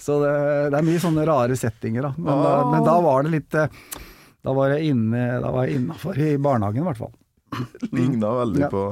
[0.01, 0.33] Så det,
[0.73, 2.11] det er mye sånne rare settinger, da.
[2.17, 6.19] Men, da, men da var det litt Da var jeg inne Da var jeg innafor
[6.19, 7.15] i barnehagen, i hvert fall.
[7.95, 8.69] Ligna veldig Ja.
[8.73, 8.85] på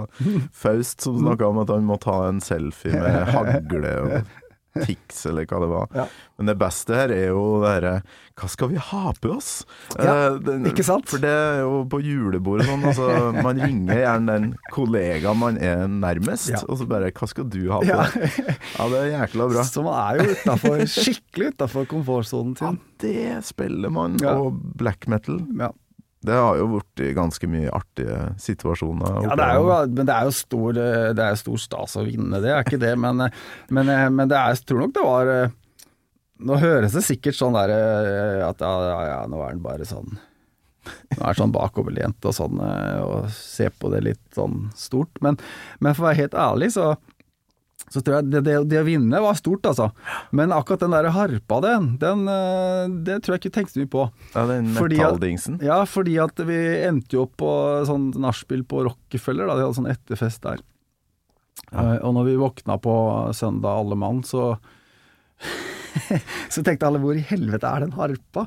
[0.53, 3.95] Faust, som snakka om at han må ta en selfie med hagle.
[4.03, 4.35] Og,
[4.77, 5.87] Tix, eller hva det var.
[5.97, 6.03] Ja.
[6.37, 7.93] Men det beste her er jo det herre
[8.37, 9.63] Hva skal vi ha på oss?
[9.97, 11.07] Ja, Eh, den- ikke sant?
[11.09, 13.07] For det er jo på julebordet sånn, altså.
[13.47, 14.45] Man ringer gjerne den
[14.75, 16.61] kollegaen man er nærmest, Ja.
[16.69, 18.53] og så bare Hva skal du ha på deg?
[18.77, 19.63] Ja, det er jækla bra.
[19.65, 25.41] Så man er jo utenfor, skikkelig utafor komfortsonen Ja, det spiller man, og black metal.
[25.57, 25.71] Ja.
[26.27, 29.21] Det har jo blitt ganske mye artige situasjoner.
[29.25, 30.81] Ja, det er jo, men det er jo stor,
[31.17, 32.93] det er stor stas å vinne, det er ikke det.
[32.99, 33.27] Men,
[33.73, 35.33] men, men det er, jeg tror nok det var
[36.37, 37.71] Nå høres det sikkert sånn der
[38.45, 42.35] at ja, ja, ja nå er den bare sånn Nå er den sånn bakoverlent og
[42.37, 45.17] sånn, og ser på det litt sånn stort.
[45.25, 45.39] Men,
[45.81, 46.93] men for å være helt ærlig, så
[47.87, 49.89] så tror jeg det, det, det å vinne var stort, altså.
[50.35, 54.07] Men akkurat den der harpa, den, den eh, det tror jeg ikke tenkte mye på.
[54.33, 55.61] Ja, den metalldingsen.
[55.63, 57.51] Ja, fordi at vi endte jo opp på
[57.87, 59.55] sånn nachspiel på Rockefeller, da.
[59.55, 60.65] De hadde sånn etterfest der.
[61.71, 61.97] Ja.
[62.05, 62.93] og når vi våkna på
[63.35, 64.53] søndag alle mann, så
[66.53, 68.45] så tenkte alle hvor i helvete er den harpa?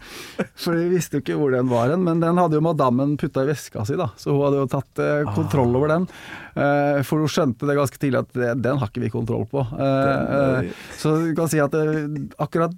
[0.62, 3.44] For vi visste jo ikke hvor den var hen, men den hadde jo madammen putta
[3.46, 4.08] i veska si, da.
[4.20, 6.08] Så hun hadde jo tatt eh, kontroll over den.
[6.56, 9.64] Eh, for hun skjønte det ganske tidlig at det, den har ikke vi kontroll på.
[9.76, 12.74] Eh, eh, så du kan si at det, akkurat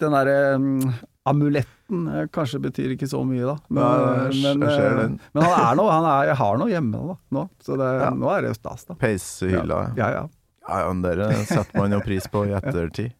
[0.00, 0.92] den derre mm,
[1.30, 3.56] amuletten eh, kanskje betyr ikke så mye, da.
[3.68, 4.98] Men, Ja, men, eh,
[5.36, 8.10] men han er noe, han er, jeg har noe hjemme da, nå, så det, Ja.
[8.16, 8.96] nå er det stas, da.
[9.00, 9.80] Peishylla.
[9.94, 9.96] Ja.
[10.00, 10.28] Ja, ja.
[10.70, 13.14] Ja, ja, dere setter man jo pris på i ettertid.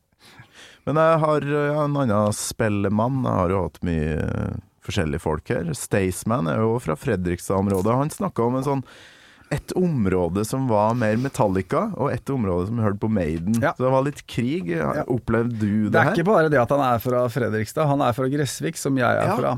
[0.89, 3.23] Men jeg har ja, en annen spellemann.
[3.27, 5.71] Jeg har jo hatt mye eh, forskjellige folk her.
[5.77, 7.97] Staysman er jo fra Fredrikstad-området.
[8.01, 8.85] Han snakka om en sånn
[9.51, 13.57] et område som var mer Metallica, og et område som hørte på Maiden.
[13.59, 13.73] Ja.
[13.75, 14.69] Så det var litt krig.
[15.11, 15.91] Opplevde du det, her?
[15.91, 16.13] Det er her?
[16.21, 19.27] ikke bare det at han er fra Fredrikstad, han er fra Gressvik, som jeg er
[19.27, 19.35] Ja.
[19.41, 19.57] fra.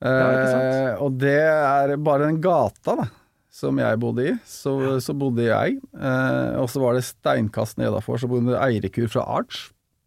[0.00, 0.14] Ja.
[0.14, 3.06] Eh, og det er bare den gata da,
[3.52, 5.76] som jeg bodde i, så, så bodde jeg.
[5.92, 9.66] Eh, og så var det steinkast nedafor, så bodde Eirikur fra Arch.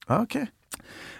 [0.09, 0.47] Ah, ok.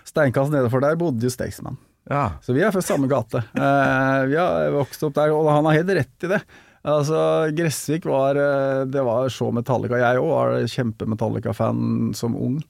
[0.08, 1.78] Steinkast nedafor der bodde jo Staysman.
[2.08, 2.38] Ja.
[2.42, 3.44] Så vi er fra samme gate.
[3.58, 6.42] Eh, vi har vokst opp der, og han har helt rett i det.
[6.88, 7.20] Altså,
[7.52, 10.00] Gressvik var eh, Det var så Metallica.
[10.00, 12.62] Jeg òg var kjempe-Metallica-fan som ung.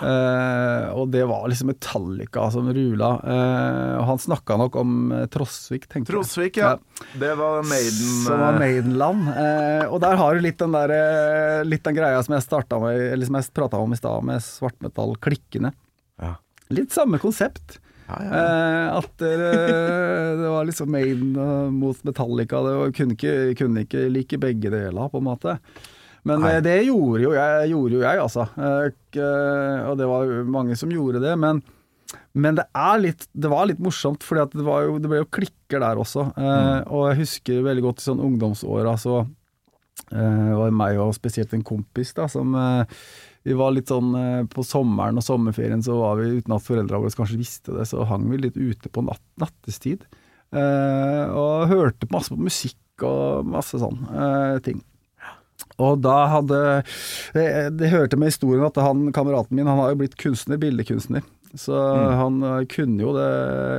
[0.00, 3.10] Eh, og det var liksom Metallica som rula.
[3.22, 6.04] Eh, og han snakka nok om eh, Trosvik, jeg.
[6.08, 6.74] Trosvik, ja.
[7.16, 8.12] Det var Maiden.
[8.26, 9.32] Som var eh, Maidenland.
[9.32, 13.38] Eh, og der har du litt den der Litt den greia som jeg med, som
[13.40, 15.72] jeg prata om i stad, med svartmetall klikkende.
[16.20, 16.36] Ja.
[16.72, 17.78] Litt samme konsept.
[18.08, 18.30] Ja, ja.
[18.42, 19.32] Eh, at det,
[20.42, 22.60] det var liksom Maiden eh, mot Metallica.
[22.66, 25.54] Det var, kunne, ikke, kunne ikke like begge deler, på en måte.
[26.28, 26.52] Men Nei.
[26.58, 28.48] eh, det gjorde jo jeg, gjorde jo jeg altså.
[28.58, 31.32] Eh, og det var mange som gjorde det.
[31.40, 31.62] Men,
[32.36, 35.80] men det, er litt, det var litt morsomt, for det, jo- det ble jo klikker
[35.82, 36.28] der også.
[36.36, 39.22] Eh, Og jeg husker veldig godt i sånn ungdomsåra så
[40.12, 42.84] eh, var det meg og spesielt en kompis da, som eh,
[43.42, 47.00] vi var litt sånn eh, På sommeren og sommerferien så var vi, uten at foreldra
[47.02, 50.06] våre kanskje visste det, så hang vi litt ute på natt, nattestid.
[50.52, 54.82] Eh, og hørte masse på musikk og masse sånn eh, ting.
[55.80, 56.58] Og da hadde
[57.32, 61.24] Det, hørte med historien at han kameraten min, han har jo blitt kunstner, bildekunstner.
[61.58, 63.30] Så han eh, kunne jo det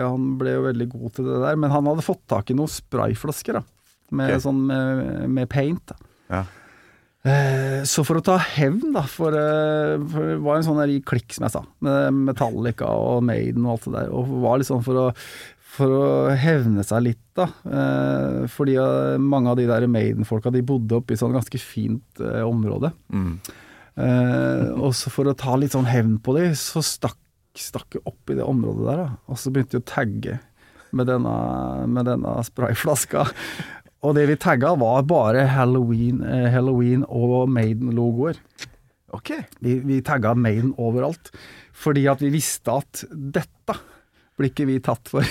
[0.03, 1.61] Han ble jo veldig god til det der.
[1.61, 3.63] Men han hadde fått tak i noen sprayflasker, da.
[4.13, 4.43] Med, okay.
[4.43, 5.81] sånn, med, med paint.
[5.89, 6.11] Da.
[6.29, 6.43] Ja.
[7.23, 10.91] Eh, Så for å ta hevn, da, for, eh, for det var en sånn der
[10.91, 14.59] i klikk, som jeg sa, med Metallica og Maiden og alt det der, og var
[14.59, 15.05] litt sånn for å,
[15.73, 17.47] for å hevne seg litt, da.
[17.65, 18.75] Eh, fordi
[19.19, 22.91] mange av de der Maiden-folka, de bodde oppe i sånn ganske fint område.
[23.11, 23.39] Mm.
[23.97, 27.19] Eh, og så for å ta litt sånn hevn på de, så stakk,
[27.55, 29.09] stakk opp i det området der, da.
[29.29, 30.39] Og så begynte jeg å tagge
[30.93, 33.27] med denne, med denne sprayflaska.
[34.03, 38.39] Og det vi tagga var bare Halloween, eh, Halloween og Maiden-logoer.
[39.15, 39.31] Ok.
[39.63, 41.31] Vi, vi tagga Maiden overalt,
[41.71, 43.77] fordi at vi visste at dette
[44.33, 45.27] blir ikke vi tatt for.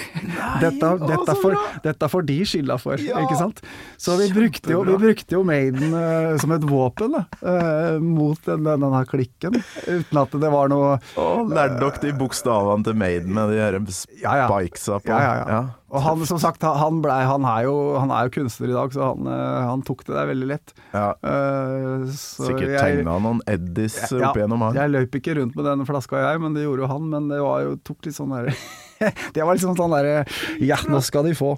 [0.62, 1.80] dette, å, dette, får, bra!
[1.84, 3.62] dette får de skylda for, Ja, ikke sant?
[4.00, 8.38] Så vi brukte, jo, vi brukte jo Maiden uh, som et våpen da, eh, mot
[8.46, 9.58] den, denne klikken,
[9.88, 13.78] uten at det var noe Og lærte dere de bokstavene til Maiden med de her
[14.22, 14.46] Ja, ja.
[14.46, 15.10] spikesa på?
[15.10, 15.62] Ja, ja, ja.
[15.92, 18.94] Og han, som sagt, han, ble, han, er jo, han er jo kunstner i dag,
[18.94, 20.72] så han, eh, han tok det der veldig lett.
[20.94, 21.10] Ja.
[21.20, 24.78] Uh, så Sikkert tegna noen Eddies Ja, opp igjennom han.
[24.80, 27.10] Jeg løp ikke rundt med den flaska jeg, men det gjorde jo han.
[27.12, 28.48] Men det var jo, tok litt sånn der
[29.36, 30.24] Det var liksom sånn derre
[30.62, 31.56] Ja, nå skal de få.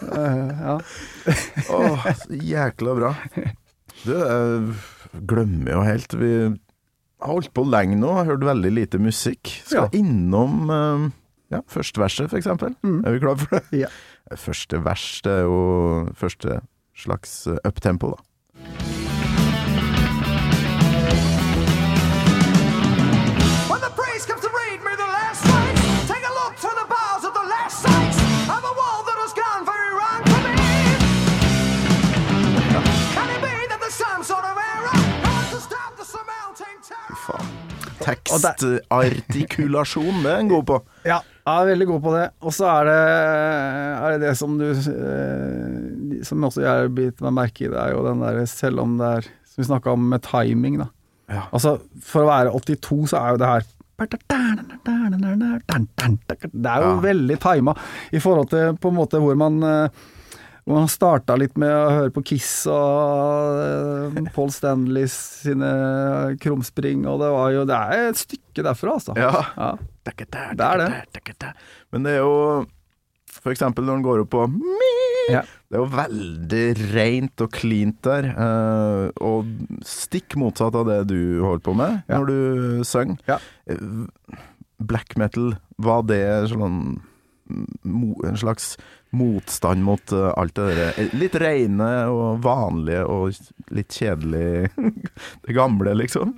[0.00, 0.76] Uh, ja.
[1.68, 1.84] Så
[2.32, 3.14] jækla bra.
[4.02, 6.32] Du, jeg glemmer jo helt Vi
[7.22, 9.60] har holdt på lenge nå, har hørt veldig lite musikk.
[9.66, 9.90] Skal Ja.
[9.94, 11.10] innom eh,
[11.52, 12.74] ja, første verset, for eksempel.
[12.82, 13.04] Mm.
[13.04, 13.84] Er vi klar for det?
[13.84, 13.92] Ja.
[14.46, 16.60] Første vers, det er jo første
[16.96, 18.92] slags eh, uptempo, da.
[38.02, 40.80] Tekstartikulasjon, det er en god på.
[41.06, 42.24] Ja, er veldig god på det.
[42.46, 42.98] Og så er det,
[43.98, 47.94] er det det som du eh, Som også jeg bit meg merke i, det er
[47.96, 50.86] jo den der Selv om det er Som vi snakka om med timing, da.
[51.32, 51.42] Ja.
[51.54, 53.68] Altså, for å være 82, så er jo det her
[56.52, 57.00] Det er jo Ja.
[57.04, 57.74] veldig tima
[58.12, 59.88] i forhold til på en måte hvor man eh,
[60.64, 63.62] hvor man starta litt med å høre på Kiss og
[64.14, 65.70] eh, Paul Stanley sine
[66.42, 69.16] krumspring, og det var jo Det er et stykke derfra, altså.
[69.18, 69.32] Ja.
[69.56, 69.72] Ja.
[70.06, 71.50] Det er det.
[71.94, 72.64] Men det er jo
[73.42, 74.46] For eksempel når den går opp på
[75.32, 75.42] Ja.
[75.70, 78.26] Det er jo veldig rent og cleant der.
[78.30, 79.46] eh, og
[79.86, 82.18] stikk motsatt av det du holder på med Ja.
[82.18, 83.18] når du synger.
[83.30, 83.38] Ja.
[83.66, 83.78] Eh,
[84.82, 87.00] Black metal, var det sånn
[87.50, 88.76] en slags
[89.12, 94.70] motstand mot eh, alt det der litt reine og vanlige og litt kjedelig
[95.44, 96.32] Det gamle, liksom?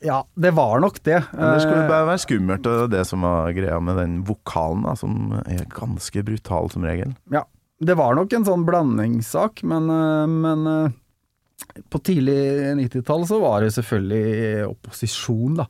[0.00, 1.18] Ja, det var nok det.
[1.28, 4.94] Det skulle Eh, bare være skummelt, og det som var greia med den vokalen, da,
[4.96, 7.12] som er ganske brutal som regel.
[7.32, 7.44] Ja,
[7.84, 12.38] det var nok en sånn blandingssak, men, eh, men eh, på tidlig
[12.80, 15.68] 90-tall så var det selvfølgelig opposisjon, da.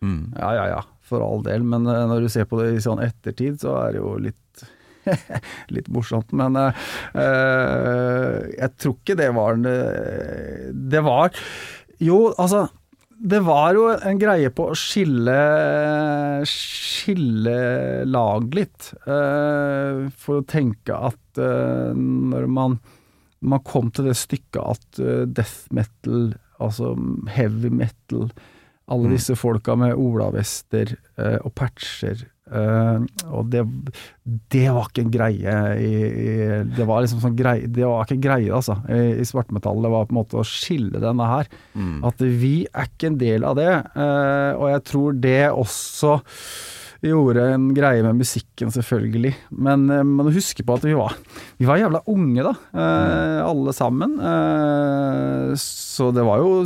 [0.00, 0.32] Mm.
[0.38, 1.64] Ja, ja, ja, for all del.
[1.66, 4.42] Men eh, når du ser på det i sånn ettertid, så er det jo litt
[5.74, 6.78] Litt morsomt, men eh,
[8.56, 11.30] jeg tror ikke det var Det var
[12.02, 12.64] Jo, altså
[13.16, 15.36] det var jo en greie på å skille
[16.50, 17.54] Skille
[18.04, 18.90] lag litt.
[19.06, 22.76] Uh, for å tenke at uh, når man,
[23.40, 25.00] man kom til det stykket at
[25.32, 26.92] death metal, altså
[27.32, 28.28] heavy metal
[28.88, 33.00] Alle disse folka med olavester eh, og patcher eh,
[33.34, 33.64] og det,
[34.54, 36.36] det var ikke en greie i, i
[36.76, 39.82] Det var liksom sånn greie Det var ikke en greie, altså, i, i svartmetall.
[39.82, 41.50] Det var på en måte å skille denne her.
[42.06, 43.72] At vi er ikke en del av det.
[43.98, 46.20] eh, og jeg tror det også
[47.04, 49.34] gjorde en greie med musikken, selvfølgelig.
[49.50, 51.16] Men eh, man må huske på at vi var,
[51.60, 52.54] vi var jævla unge, da.
[52.72, 54.16] eh, alle sammen.
[54.20, 56.64] Eh, så det var jo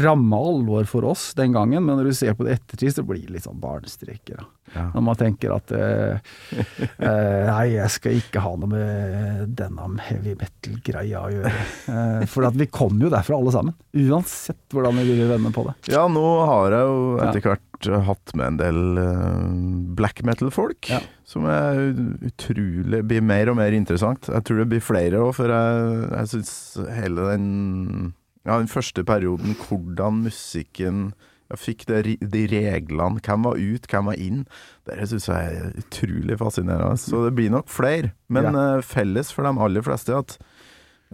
[0.00, 1.84] ramma alvor for oss den gangen.
[1.84, 4.44] Men når du ser på det ettertid, så blir det litt sånn barnestreker.
[4.74, 4.84] Ja.
[4.94, 6.20] Når man tenker at eh,
[7.02, 11.54] eh, Nei, jeg skal ikke ha noe med denne heavy metal-greia å gjøre.
[11.90, 13.74] Eh, for at vi kom jo derfra alle sammen.
[13.96, 15.74] Uansett hvordan vi ville vende på det.
[15.96, 19.48] Ja, nå har jeg jo etter hvert eh, hatt med en del eh,
[19.96, 21.00] black metal-folk, Ja.
[21.24, 21.94] som er
[22.26, 24.28] utrolig Blir mer og mer interessant.
[24.28, 26.52] Jeg tror det blir flere òg, for jeg, jeg syns
[27.00, 28.14] hele den
[28.44, 31.12] Ja, den første perioden, hvordan musikken
[31.50, 31.98] jeg fikk det,
[32.30, 34.44] de reglene, hvem var ut, hvem var inn.
[34.86, 36.94] Det syns jeg er utrolig fascinerende.
[37.02, 38.12] Så det blir nok flere.
[38.30, 38.80] Men ja.
[38.86, 40.36] felles for de aller fleste at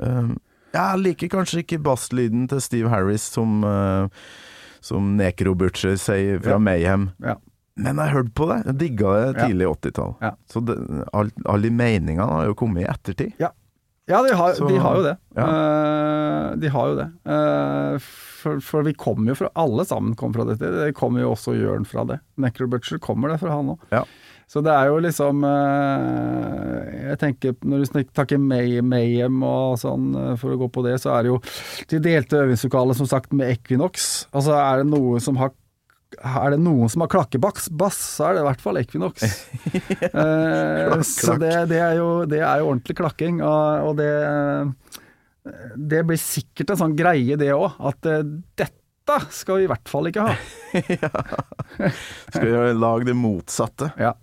[0.03, 0.35] eh,
[0.77, 4.09] Jeg liker kanskje ikke basslyden til Steve Harris som, eh,
[4.87, 6.63] som Nekro Butcher sier fra Ja.
[6.63, 7.11] Mayhem.
[7.25, 7.37] Ja.
[7.77, 8.63] Men jeg hørte på det.
[8.71, 9.47] Jeg digga det Ja.
[9.51, 10.15] tidlig 80-tall.
[10.23, 10.31] Ja.
[10.49, 10.77] Så det,
[11.13, 13.35] all- alle meningene har jo kommet i ettertid.
[13.43, 13.51] Ja,
[14.23, 15.17] de har, Så- de har jo det.
[15.37, 15.45] ja.
[15.51, 17.07] Uh, de har jo det.
[17.27, 20.63] Uh, for, for vi kommer jo fra Alle sammen kom fra dette.
[20.71, 22.21] Det kommer jo også Jørn fra det.
[22.39, 24.07] Necrobutcher kommer det fra han òg.
[24.47, 24.53] Ja.
[24.53, 29.75] Så det er jo liksom eh, Jeg tenker når du snak- snakker May, Mayhem og
[29.83, 31.41] sånn, eh, for å gå på det, så er det jo
[31.91, 34.27] De delte øvingslokalet, som sagt, med Equinox.
[34.33, 35.51] Altså er det noe som har
[36.17, 39.25] er det noen som har klakkebass, bass, så er det i hvert fall Equinox.
[40.07, 44.13] Eh, så det, det, er jo, det er jo ordentlig klakking, og, og det
[45.91, 50.09] Det blir sikkert en sånn greie, det òg, at dette skal vi i hvert fall
[50.09, 50.33] ikke ha.
[52.31, 53.91] Skal vi lage det motsatte?
[54.01, 54.15] Ja.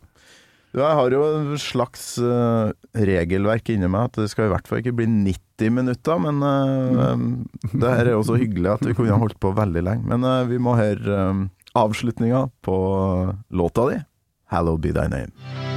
[0.74, 4.82] Jeg har jo en slags eh, regelverk inni meg at det skal i hvert fall
[4.82, 9.20] ikke bli 90 minutter, men uh, det her er jo så hyggelig at vi kunne
[9.22, 10.08] holdt på veldig lenge.
[10.10, 11.20] Men eh, vi må høre
[11.78, 12.80] avslutninga på
[13.54, 14.02] låta di,
[14.50, 15.73] 'Hallow Be Thy Name'.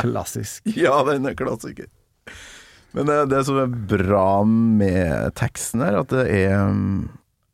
[0.00, 0.62] Klassisk.
[0.84, 1.90] Ja, den er klassiker.
[2.92, 7.08] Men det, det som er bra med teksten her, at det er mm,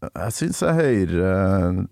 [0.09, 1.85] Jeg syns jeg hører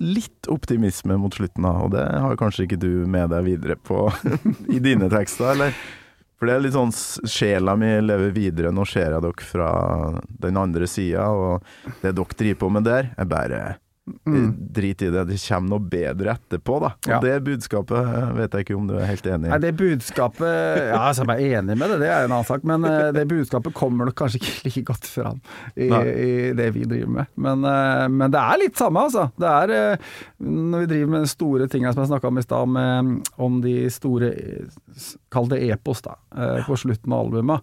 [0.00, 4.08] litt optimisme mot slutten av, og det har kanskje ikke du med deg videre på
[4.74, 5.76] i dine tekster, eller?
[6.40, 6.92] For det er litt sånn
[7.28, 9.70] sjela mi lever videre, nå ser jeg dere fra
[10.40, 13.60] den andre sida, og det dere driver på med der, er bare
[14.10, 16.88] drit i det, det kommer noe bedre etterpå, da.
[16.96, 17.18] Og Ja.
[17.22, 19.50] det budskapet eh, vet jeg ikke om du er helt enig i.
[19.52, 20.40] Nei, det budskapet
[20.90, 22.64] Ja, altså, jeg er enig med det, det er en annen sak.
[22.66, 25.38] Men eh, det budskapet kommer nok kanskje ikke like godt fram
[25.76, 27.30] i, i det vi driver med.
[27.36, 29.28] Men, eh, men det er litt samme, altså.
[29.38, 30.10] Det er eh,
[30.42, 32.80] når vi driver med de store tingene som jeg snakka om i stad,
[33.46, 34.78] om de store eh,
[35.30, 36.16] Kall det epos, da.
[36.34, 37.62] eh, På slutten av albumet.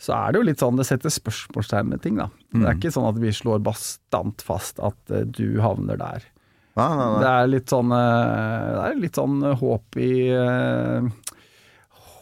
[0.00, 2.30] Så er det jo litt sånn det setter spørsmålstegn med ting, da.
[2.52, 4.96] Det er ikke sånn at vi slår bastant fast at
[5.28, 6.30] du du havner der.
[6.78, 11.08] Nei, nei, Det er litt sånn eh, Det er litt sånn håp i eh,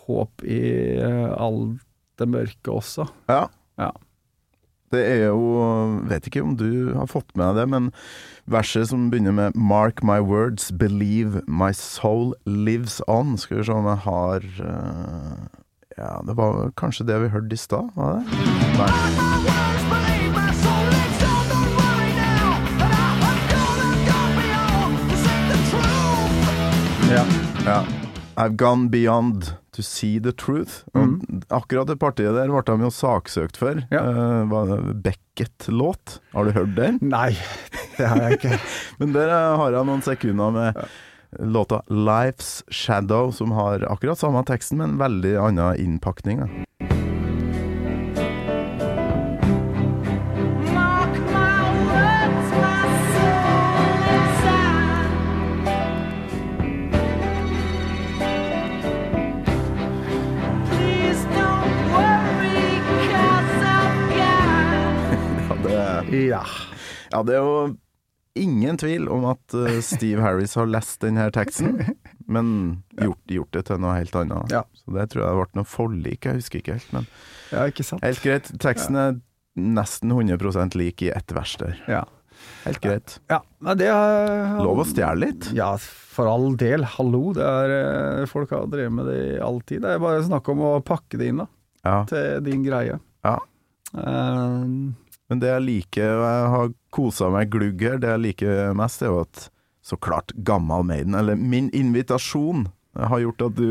[0.09, 0.63] Håp i
[1.39, 1.87] alt
[2.19, 3.07] det mørke også.
[3.31, 3.45] Ja.
[3.81, 3.93] Ja.
[4.91, 7.89] Det er jo Vet ikke om du har fått med deg det, men
[8.51, 13.39] verset som begynner med 'Mark my words, believe my soul lives on'.
[13.39, 15.47] Skal vi se om jeg har eh,
[15.99, 18.25] Ja, det var kanskje det vi hørte i stad, var det?
[18.79, 20.20] Nei.
[27.11, 27.25] Ja.
[27.67, 27.85] Ja.
[28.37, 30.85] I've gone beyond to see the truth.
[30.95, 31.19] Og
[31.51, 33.81] akkurat det partiet der ble de jo saksøkt for.
[33.91, 34.05] Ja.
[34.07, 36.21] Uh, Beckett-låt?
[36.37, 37.01] Har du hørt den?
[37.03, 37.35] Nei,
[37.97, 38.61] det har jeg ikke.
[39.03, 40.83] Men der eh, har jeg noen sekunder med
[41.39, 46.41] låta 'Life's Shadow', som har akkurat samme teksten, men veldig annen innpakning.
[46.43, 46.49] Da.
[66.29, 66.43] Ja.
[67.13, 67.77] Ja, det er jo
[68.41, 71.81] ingen tvil om at eh, Steve Harris har lest denne teksten,
[72.31, 72.53] men
[73.01, 74.53] gjort, gjort det til noe helt annet.
[74.55, 74.63] Ja.
[74.85, 77.09] Så det tror jeg ble noe forlik, jeg husker ikke helt, men
[77.51, 78.05] ja, ikke sant?
[78.07, 78.53] helt greit.
[78.63, 79.19] Teksten er
[79.61, 81.75] nesten 100% lik i ett vers der.
[81.91, 82.05] Ja.
[82.65, 83.19] Helt greit.
[83.29, 83.43] ja.
[83.61, 85.51] men det er Lov å stjele litt.
[85.53, 86.87] Ja, for all del.
[86.95, 87.35] Hallo.
[87.37, 87.75] Det er,
[88.23, 89.83] eh, folk har drevet med det i all tid.
[89.85, 91.47] Det er bare snakk om å pakke det inn da,
[91.85, 91.99] Ja.
[92.09, 92.97] til din greie.
[93.27, 93.35] Ja.
[93.93, 94.65] Eh,
[95.31, 99.05] Men det jeg liker, og jeg har kosa meg glugg her, det jeg liker mest,
[99.07, 99.47] er jo at
[99.87, 102.67] så klart Gammal Maiden, eller min invitasjon,
[102.99, 103.69] har gjort at du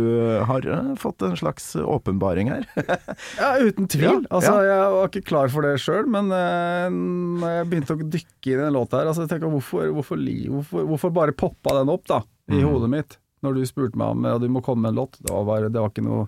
[0.48, 2.64] har eh, fått en slags åpenbaring her.
[3.40, 4.08] Ja, uten tvil.
[4.08, 4.68] Ja, altså, ja.
[4.70, 8.60] Jeg var ikke klar for det sjøl, men uh, når jeg begynte å dykke i
[8.62, 10.24] den låta her altså, jeg tenker, hvorfor, hvorfor,
[10.56, 12.70] hvorfor, hvorfor bare poppa den opp da, i mm.
[12.70, 13.20] hodet mitt?
[13.44, 15.20] Når du spurte meg om ja, du må komme med en låt.
[15.20, 16.26] Det var, bare, det var ikke noe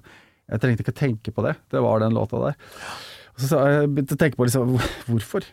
[0.51, 1.57] Jeg trengte ikke å tenke på det.
[1.71, 2.55] Det var den låta der.
[3.41, 4.75] Så jeg begynte å tenke på liksom,
[5.09, 5.45] hvorfor.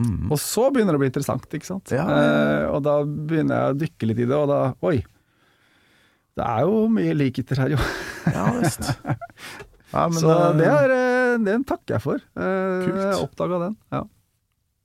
[0.00, 0.30] Mm.
[0.30, 1.92] Og så begynner det å bli interessant, ikke sant.
[1.92, 2.04] Ja.
[2.08, 5.00] Eh, og da begynner jeg å dykke litt i det, og da Oi.
[6.38, 7.82] Det er jo mye likheter her, jo.
[8.30, 8.86] Ja visst.
[9.90, 12.20] Ja, men, Så eh, det er, det den takker jeg for.
[12.38, 13.24] Eh, Kult.
[13.24, 13.72] Oppdaga den.
[13.90, 14.04] Ja.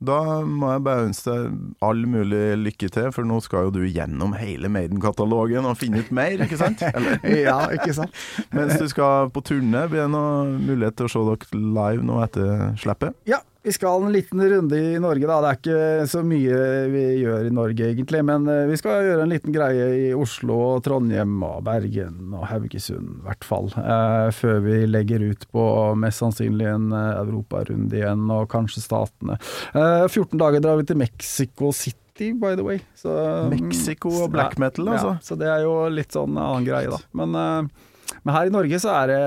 [0.05, 1.55] Da må jeg bare ønske deg
[1.85, 6.11] all mulig lykke til, for nå skal jo du gjennom hele Maiden-katalogen og finne ut
[6.15, 6.83] mer, ikke sant?
[7.45, 8.13] Ja, ikke sant?
[8.55, 12.21] mens du skal på turné, blir det noe mulighet til å se dere live nå
[12.25, 13.17] etter slippet?
[13.29, 15.39] Ja, vi skal en liten runde i Norge, da.
[15.41, 16.57] Det er ikke så mye
[16.93, 18.21] vi gjør i Norge, egentlig.
[18.27, 22.45] Men eh, vi skal gjøre en liten greie i Oslo, og Trondheim og Bergen og
[22.51, 23.71] Haugesund, i hvert fall.
[23.81, 25.65] Eh, før vi legger ut på
[25.97, 29.39] mest sannsynlig en eh, europarunde igjen, og kanskje Statene.
[29.73, 32.83] Eh, 14 dager drar vi til Mexico City, by the way.
[33.01, 33.17] Så,
[33.49, 35.17] Mexico og black metal, altså.
[35.17, 37.01] Ja, så det er jo litt sånn annen greie, da.
[37.17, 39.21] Men, eh, men her i Norge så er det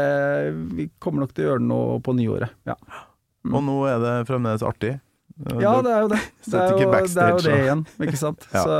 [0.78, 2.54] Vi kommer nok til å gjøre noe på nyåret.
[2.70, 2.78] Ja.
[3.46, 4.96] Og nå er det fremdeles artig.
[5.62, 6.22] Ja, det er jo det.
[6.48, 8.46] Det er jo, det, er jo det igjen, ikke sant.
[8.56, 8.64] Ja.
[8.64, 8.72] Så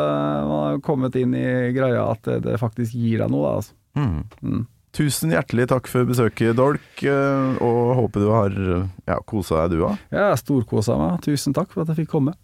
[0.49, 3.53] man har jo kommet inn i greia at det, det faktisk gir deg noe, da.
[3.61, 3.77] Altså.
[3.99, 4.23] Mm.
[4.43, 4.63] Mm.
[4.99, 9.85] Tusen hjertelig takk for besøket, Dolk, eh, og håper du har ja, kosa deg du
[9.91, 10.01] òg.
[10.11, 11.21] Jeg har storkosa meg.
[11.29, 12.35] Tusen takk for at jeg fikk komme.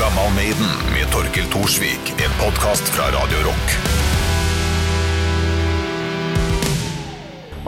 [0.00, 3.76] Gammal Maiden med Torkil Thorsvik, en podkast fra Radio Rock.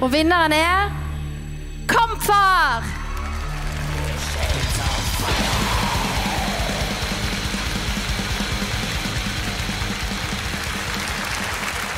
[0.02, 0.90] Og vinneren er
[1.92, 3.01] Kampfar!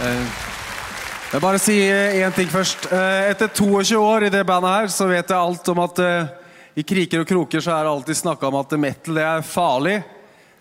[0.04, 2.86] Jeg bare si én ting først.
[2.92, 6.28] Eh, Etter 22 år i det bandet her, så vet jeg alt om at eh,
[6.78, 9.96] i kriker og kroker så er det alltid snakka om at metal det er farlig.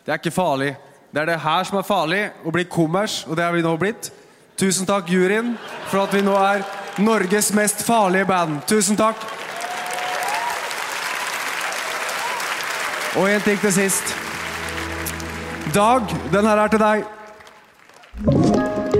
[0.05, 0.71] Det er ikke farlig.
[1.13, 3.75] Det er det her som er farlig, å bli kommers, og det er vi nå
[3.77, 4.09] blitt.
[4.57, 5.53] Tusen takk, juryen,
[5.91, 6.65] for at vi nå er
[7.01, 8.61] Norges mest farlige band.
[8.69, 9.21] Tusen takk.
[13.17, 14.15] Og en ting til sist.
[15.73, 18.52] Dag, den her er til deg.